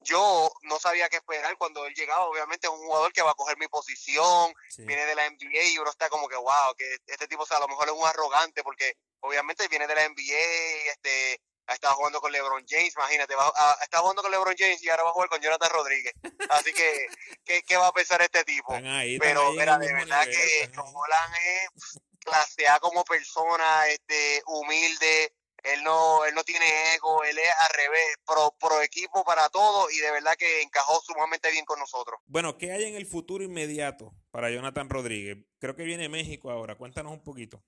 yo 0.00 0.50
no 0.62 0.78
sabía 0.78 1.08
qué 1.08 1.16
esperar 1.16 1.56
cuando 1.56 1.86
él 1.86 1.94
llegaba. 1.94 2.26
Obviamente 2.26 2.66
es 2.66 2.72
un 2.72 2.80
jugador 2.80 3.12
que 3.12 3.22
va 3.22 3.30
a 3.30 3.34
coger 3.34 3.56
mi 3.56 3.68
posición, 3.68 4.52
viene 4.78 5.06
de 5.06 5.14
la 5.14 5.28
NBA 5.30 5.62
y 5.72 5.78
uno 5.78 5.90
está 5.90 6.08
como 6.08 6.28
que, 6.28 6.36
wow, 6.36 6.74
que 6.76 6.98
este 7.06 7.28
tipo 7.28 7.42
o 7.42 7.46
sea, 7.46 7.56
a 7.56 7.60
lo 7.60 7.68
mejor 7.68 7.88
es 7.88 7.94
un 7.94 8.06
arrogante 8.06 8.62
porque 8.62 8.96
obviamente 9.20 9.68
viene 9.68 9.86
de 9.86 9.94
la 9.94 10.08
NBA, 10.08 10.92
este, 10.92 11.40
ha 11.66 11.74
estado 11.74 11.94
jugando 11.96 12.20
con 12.20 12.32
LeBron 12.32 12.64
James, 12.66 12.94
imagínate, 12.96 13.34
va, 13.34 13.52
está 13.82 13.98
jugando 13.98 14.22
con 14.22 14.30
LeBron 14.30 14.54
James 14.56 14.82
y 14.82 14.88
ahora 14.88 15.04
va 15.04 15.10
a 15.10 15.12
jugar 15.12 15.28
con 15.28 15.40
Jonathan 15.40 15.70
Rodríguez. 15.70 16.14
Así 16.48 16.72
que, 16.72 17.06
¿qué, 17.66 17.76
va 17.76 17.88
a 17.88 17.92
pensar 17.92 18.20
este 18.22 18.42
tipo? 18.44 18.74
Pero, 19.20 19.52
de 19.52 19.92
verdad 19.92 20.26
que 20.26 20.70
John 20.74 20.86
Holland 20.86 21.34
es 21.44 22.00
clase 22.20 22.68
A 22.68 22.78
como 22.80 23.04
persona, 23.04 23.86
este, 23.88 24.42
humilde, 24.46 25.32
él 25.62 25.82
no, 25.82 26.24
él 26.24 26.34
no 26.34 26.44
tiene 26.44 26.66
ego, 26.94 27.24
él 27.24 27.36
es 27.38 27.50
al 27.68 27.76
revés, 27.76 28.16
pro, 28.24 28.54
pro 28.58 28.80
equipo 28.80 29.24
para 29.24 29.48
todo 29.48 29.90
y 29.90 29.98
de 29.98 30.10
verdad 30.10 30.36
que 30.38 30.62
encajó 30.62 31.00
sumamente 31.00 31.50
bien 31.50 31.64
con 31.64 31.78
nosotros. 31.78 32.20
Bueno, 32.26 32.56
¿qué 32.56 32.72
hay 32.72 32.84
en 32.84 32.94
el 32.94 33.06
futuro 33.06 33.44
inmediato 33.44 34.14
para 34.30 34.50
Jonathan 34.50 34.88
Rodríguez? 34.88 35.38
Creo 35.58 35.74
que 35.74 35.82
viene 35.82 36.08
México 36.08 36.50
ahora, 36.50 36.76
cuéntanos 36.76 37.12
un 37.12 37.22
poquito. 37.22 37.62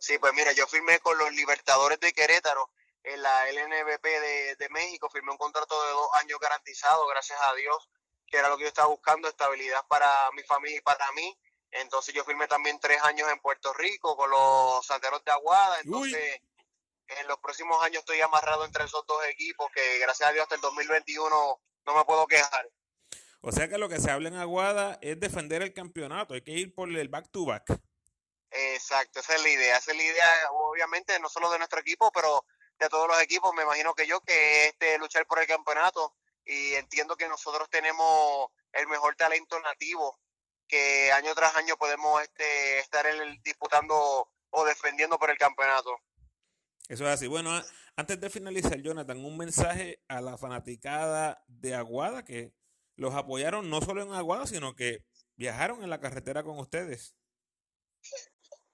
Sí, 0.00 0.16
pues 0.16 0.32
mira, 0.32 0.52
yo 0.52 0.66
firmé 0.66 0.98
con 1.00 1.18
los 1.18 1.30
Libertadores 1.32 2.00
de 2.00 2.14
Querétaro 2.14 2.70
en 3.02 3.20
la 3.22 3.52
LNBP 3.52 4.02
de, 4.02 4.56
de 4.56 4.68
México, 4.70 5.10
firmé 5.10 5.30
un 5.30 5.36
contrato 5.36 5.74
de 5.84 5.90
dos 5.90 6.08
años 6.22 6.38
garantizado, 6.40 7.06
gracias 7.06 7.38
a 7.42 7.54
Dios, 7.54 7.90
que 8.26 8.38
era 8.38 8.48
lo 8.48 8.56
que 8.56 8.62
yo 8.62 8.68
estaba 8.68 8.88
buscando, 8.88 9.28
estabilidad 9.28 9.86
para 9.88 10.08
mi 10.32 10.42
familia 10.42 10.78
y 10.78 10.80
para 10.80 11.12
mí. 11.12 11.38
Entonces 11.72 12.14
yo 12.14 12.24
firmé 12.24 12.48
también 12.48 12.80
tres 12.80 13.00
años 13.02 13.30
en 13.30 13.40
Puerto 13.40 13.74
Rico 13.74 14.16
con 14.16 14.30
los 14.30 14.86
Santeros 14.86 15.22
de 15.22 15.32
Aguada. 15.32 15.80
Entonces 15.80 16.40
en 17.06 17.28
los 17.28 17.38
próximos 17.38 17.82
años 17.82 17.98
estoy 17.98 18.22
amarrado 18.22 18.64
entre 18.64 18.84
esos 18.84 19.04
dos 19.06 19.22
equipos 19.26 19.70
que 19.72 19.98
gracias 19.98 20.30
a 20.30 20.32
Dios 20.32 20.44
hasta 20.44 20.54
el 20.54 20.62
2021 20.62 21.60
no 21.84 21.94
me 21.94 22.04
puedo 22.06 22.26
quejar. 22.26 22.70
O 23.42 23.52
sea 23.52 23.68
que 23.68 23.76
lo 23.76 23.90
que 23.90 24.00
se 24.00 24.10
habla 24.10 24.28
en 24.28 24.36
Aguada 24.36 24.98
es 25.02 25.20
defender 25.20 25.60
el 25.60 25.74
campeonato, 25.74 26.34
hay 26.34 26.42
que 26.42 26.52
ir 26.52 26.74
por 26.74 26.88
el 26.88 27.08
back 27.08 27.30
to 27.30 27.44
back. 27.44 27.64
Exacto, 28.50 29.20
esa 29.20 29.36
es 29.36 29.42
la 29.42 29.48
idea, 29.48 29.76
esa 29.76 29.92
es 29.92 29.96
la 29.96 30.02
idea 30.02 30.50
obviamente 30.52 31.18
no 31.20 31.28
solo 31.28 31.50
de 31.50 31.58
nuestro 31.58 31.80
equipo, 31.80 32.10
pero 32.12 32.44
de 32.78 32.88
todos 32.88 33.06
los 33.06 33.20
equipos, 33.20 33.54
me 33.54 33.62
imagino 33.62 33.94
que 33.94 34.06
yo, 34.06 34.20
que 34.22 34.66
este 34.66 34.98
luchar 34.98 35.26
por 35.26 35.38
el 35.38 35.46
campeonato 35.46 36.14
y 36.44 36.74
entiendo 36.74 37.16
que 37.16 37.28
nosotros 37.28 37.68
tenemos 37.70 38.48
el 38.72 38.88
mejor 38.88 39.14
talento 39.16 39.60
nativo 39.60 40.18
que 40.66 41.12
año 41.12 41.34
tras 41.34 41.54
año 41.56 41.76
podemos 41.76 42.22
este, 42.22 42.78
estar 42.78 43.06
el, 43.06 43.42
disputando 43.42 44.30
o 44.50 44.64
defendiendo 44.64 45.18
por 45.18 45.30
el 45.30 45.36
campeonato. 45.36 45.90
Eso 46.88 47.06
es 47.06 47.14
así. 47.14 47.26
Bueno, 47.26 47.50
antes 47.96 48.20
de 48.20 48.30
finalizar, 48.30 48.80
Jonathan, 48.80 49.24
un 49.24 49.36
mensaje 49.36 50.02
a 50.08 50.20
la 50.20 50.38
fanaticada 50.38 51.42
de 51.46 51.74
Aguada 51.74 52.24
que 52.24 52.52
los 52.96 53.14
apoyaron 53.14 53.68
no 53.68 53.80
solo 53.80 54.02
en 54.02 54.12
Aguada, 54.12 54.46
sino 54.46 54.74
que 54.74 55.04
viajaron 55.36 55.82
en 55.82 55.90
la 55.90 56.00
carretera 56.00 56.42
con 56.42 56.58
ustedes. 56.58 57.16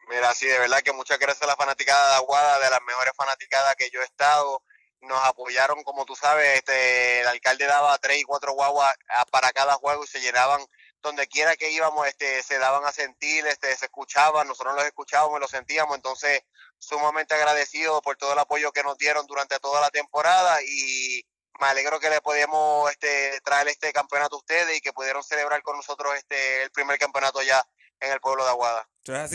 Mira, 0.09 0.33
sí, 0.35 0.47
de 0.47 0.59
verdad 0.61 0.83
que 0.83 0.92
muchas 0.92 1.19
gracias 1.19 1.42
a 1.42 1.47
la 1.47 1.57
fanaticada 1.57 2.11
de 2.11 2.16
Aguada, 2.16 2.61
de 2.61 2.71
las 2.71 2.81
mejores 2.83 3.12
fanaticadas 3.16 3.75
que 3.77 3.90
yo 3.90 4.01
he 4.01 4.05
estado. 4.05 4.62
Nos 5.01 5.23
apoyaron, 5.25 5.83
como 5.83 6.05
tú 6.05 6.14
sabes, 6.14 6.59
este, 6.59 7.21
el 7.21 7.27
alcalde 7.29 7.66
daba 7.66 7.99
tres 7.99 8.21
y 8.21 8.23
cuatro 8.23 8.53
guaguas 8.53 8.95
para 9.31 9.53
cada 9.53 9.75
juego 9.75 10.05
y 10.05 10.07
se 10.07 10.21
llenaban 10.21 10.64
donde 11.03 11.27
quiera 11.27 11.57
que 11.57 11.71
íbamos, 11.71 12.07
este, 12.07 12.42
se 12.42 12.59
daban 12.59 12.85
a 12.85 12.92
sentir, 12.92 13.47
este, 13.47 13.77
se 13.77 13.87
escuchaban, 13.87 14.47
nosotros 14.49 14.75
los 14.77 14.85
escuchábamos 14.85 15.38
y 15.38 15.40
los 15.40 15.51
sentíamos, 15.51 15.97
entonces 15.97 16.42
sumamente 16.79 17.35
agradecido 17.35 18.01
por 18.03 18.16
todo 18.16 18.33
el 18.33 18.38
apoyo 18.38 18.73
que 18.73 18.83
nos 18.83 18.99
dieron 18.99 19.27
durante 19.27 19.59
toda 19.59 19.81
la 19.81 19.90
temporada 19.90 20.61
y 20.62 21.25
me 21.61 21.66
alegro 21.69 22.01
que 22.01 22.11
le 22.11 22.21
podíamos 22.21 22.90
este, 22.90 23.40
traer 23.42 23.69
este 23.69 23.92
campeonato 23.92 24.37
a 24.37 24.38
ustedes 24.38 24.77
y 24.77 24.81
que 24.81 24.92
pudieron 24.92 25.23
celebrar 25.23 25.62
con 25.62 25.77
nosotros 25.77 26.14
este, 26.16 26.62
el 26.62 26.71
primer 26.71 26.99
campeonato 26.99 27.42
ya 27.42 27.64
en 28.00 28.12
el 28.12 28.20
pueblo 28.20 28.44
de 28.44 28.50
Aguada. 28.50 28.88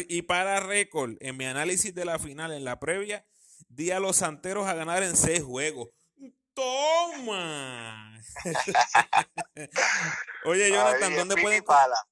Y 0.10 0.24
para 0.24 0.60
récord, 0.60 1.16
en 1.20 1.38
mi 1.38 1.46
análisis 1.46 1.94
de 1.96 2.06
la 2.06 2.20
final, 2.20 2.52
en 2.52 2.66
la 2.66 2.80
previa, 2.80 3.26
di 3.70 3.92
a 3.92 4.00
los 4.00 4.18
santeros 4.18 4.68
a 4.68 4.74
ganar 4.74 5.04
en 5.04 5.16
seis 5.16 5.42
juegos. 5.44 5.90
¡Toma! 6.54 8.12
Oye, 10.46 10.70
Jonathan, 10.70 11.16
¿dónde, 11.16 11.42
pueden, 11.42 11.64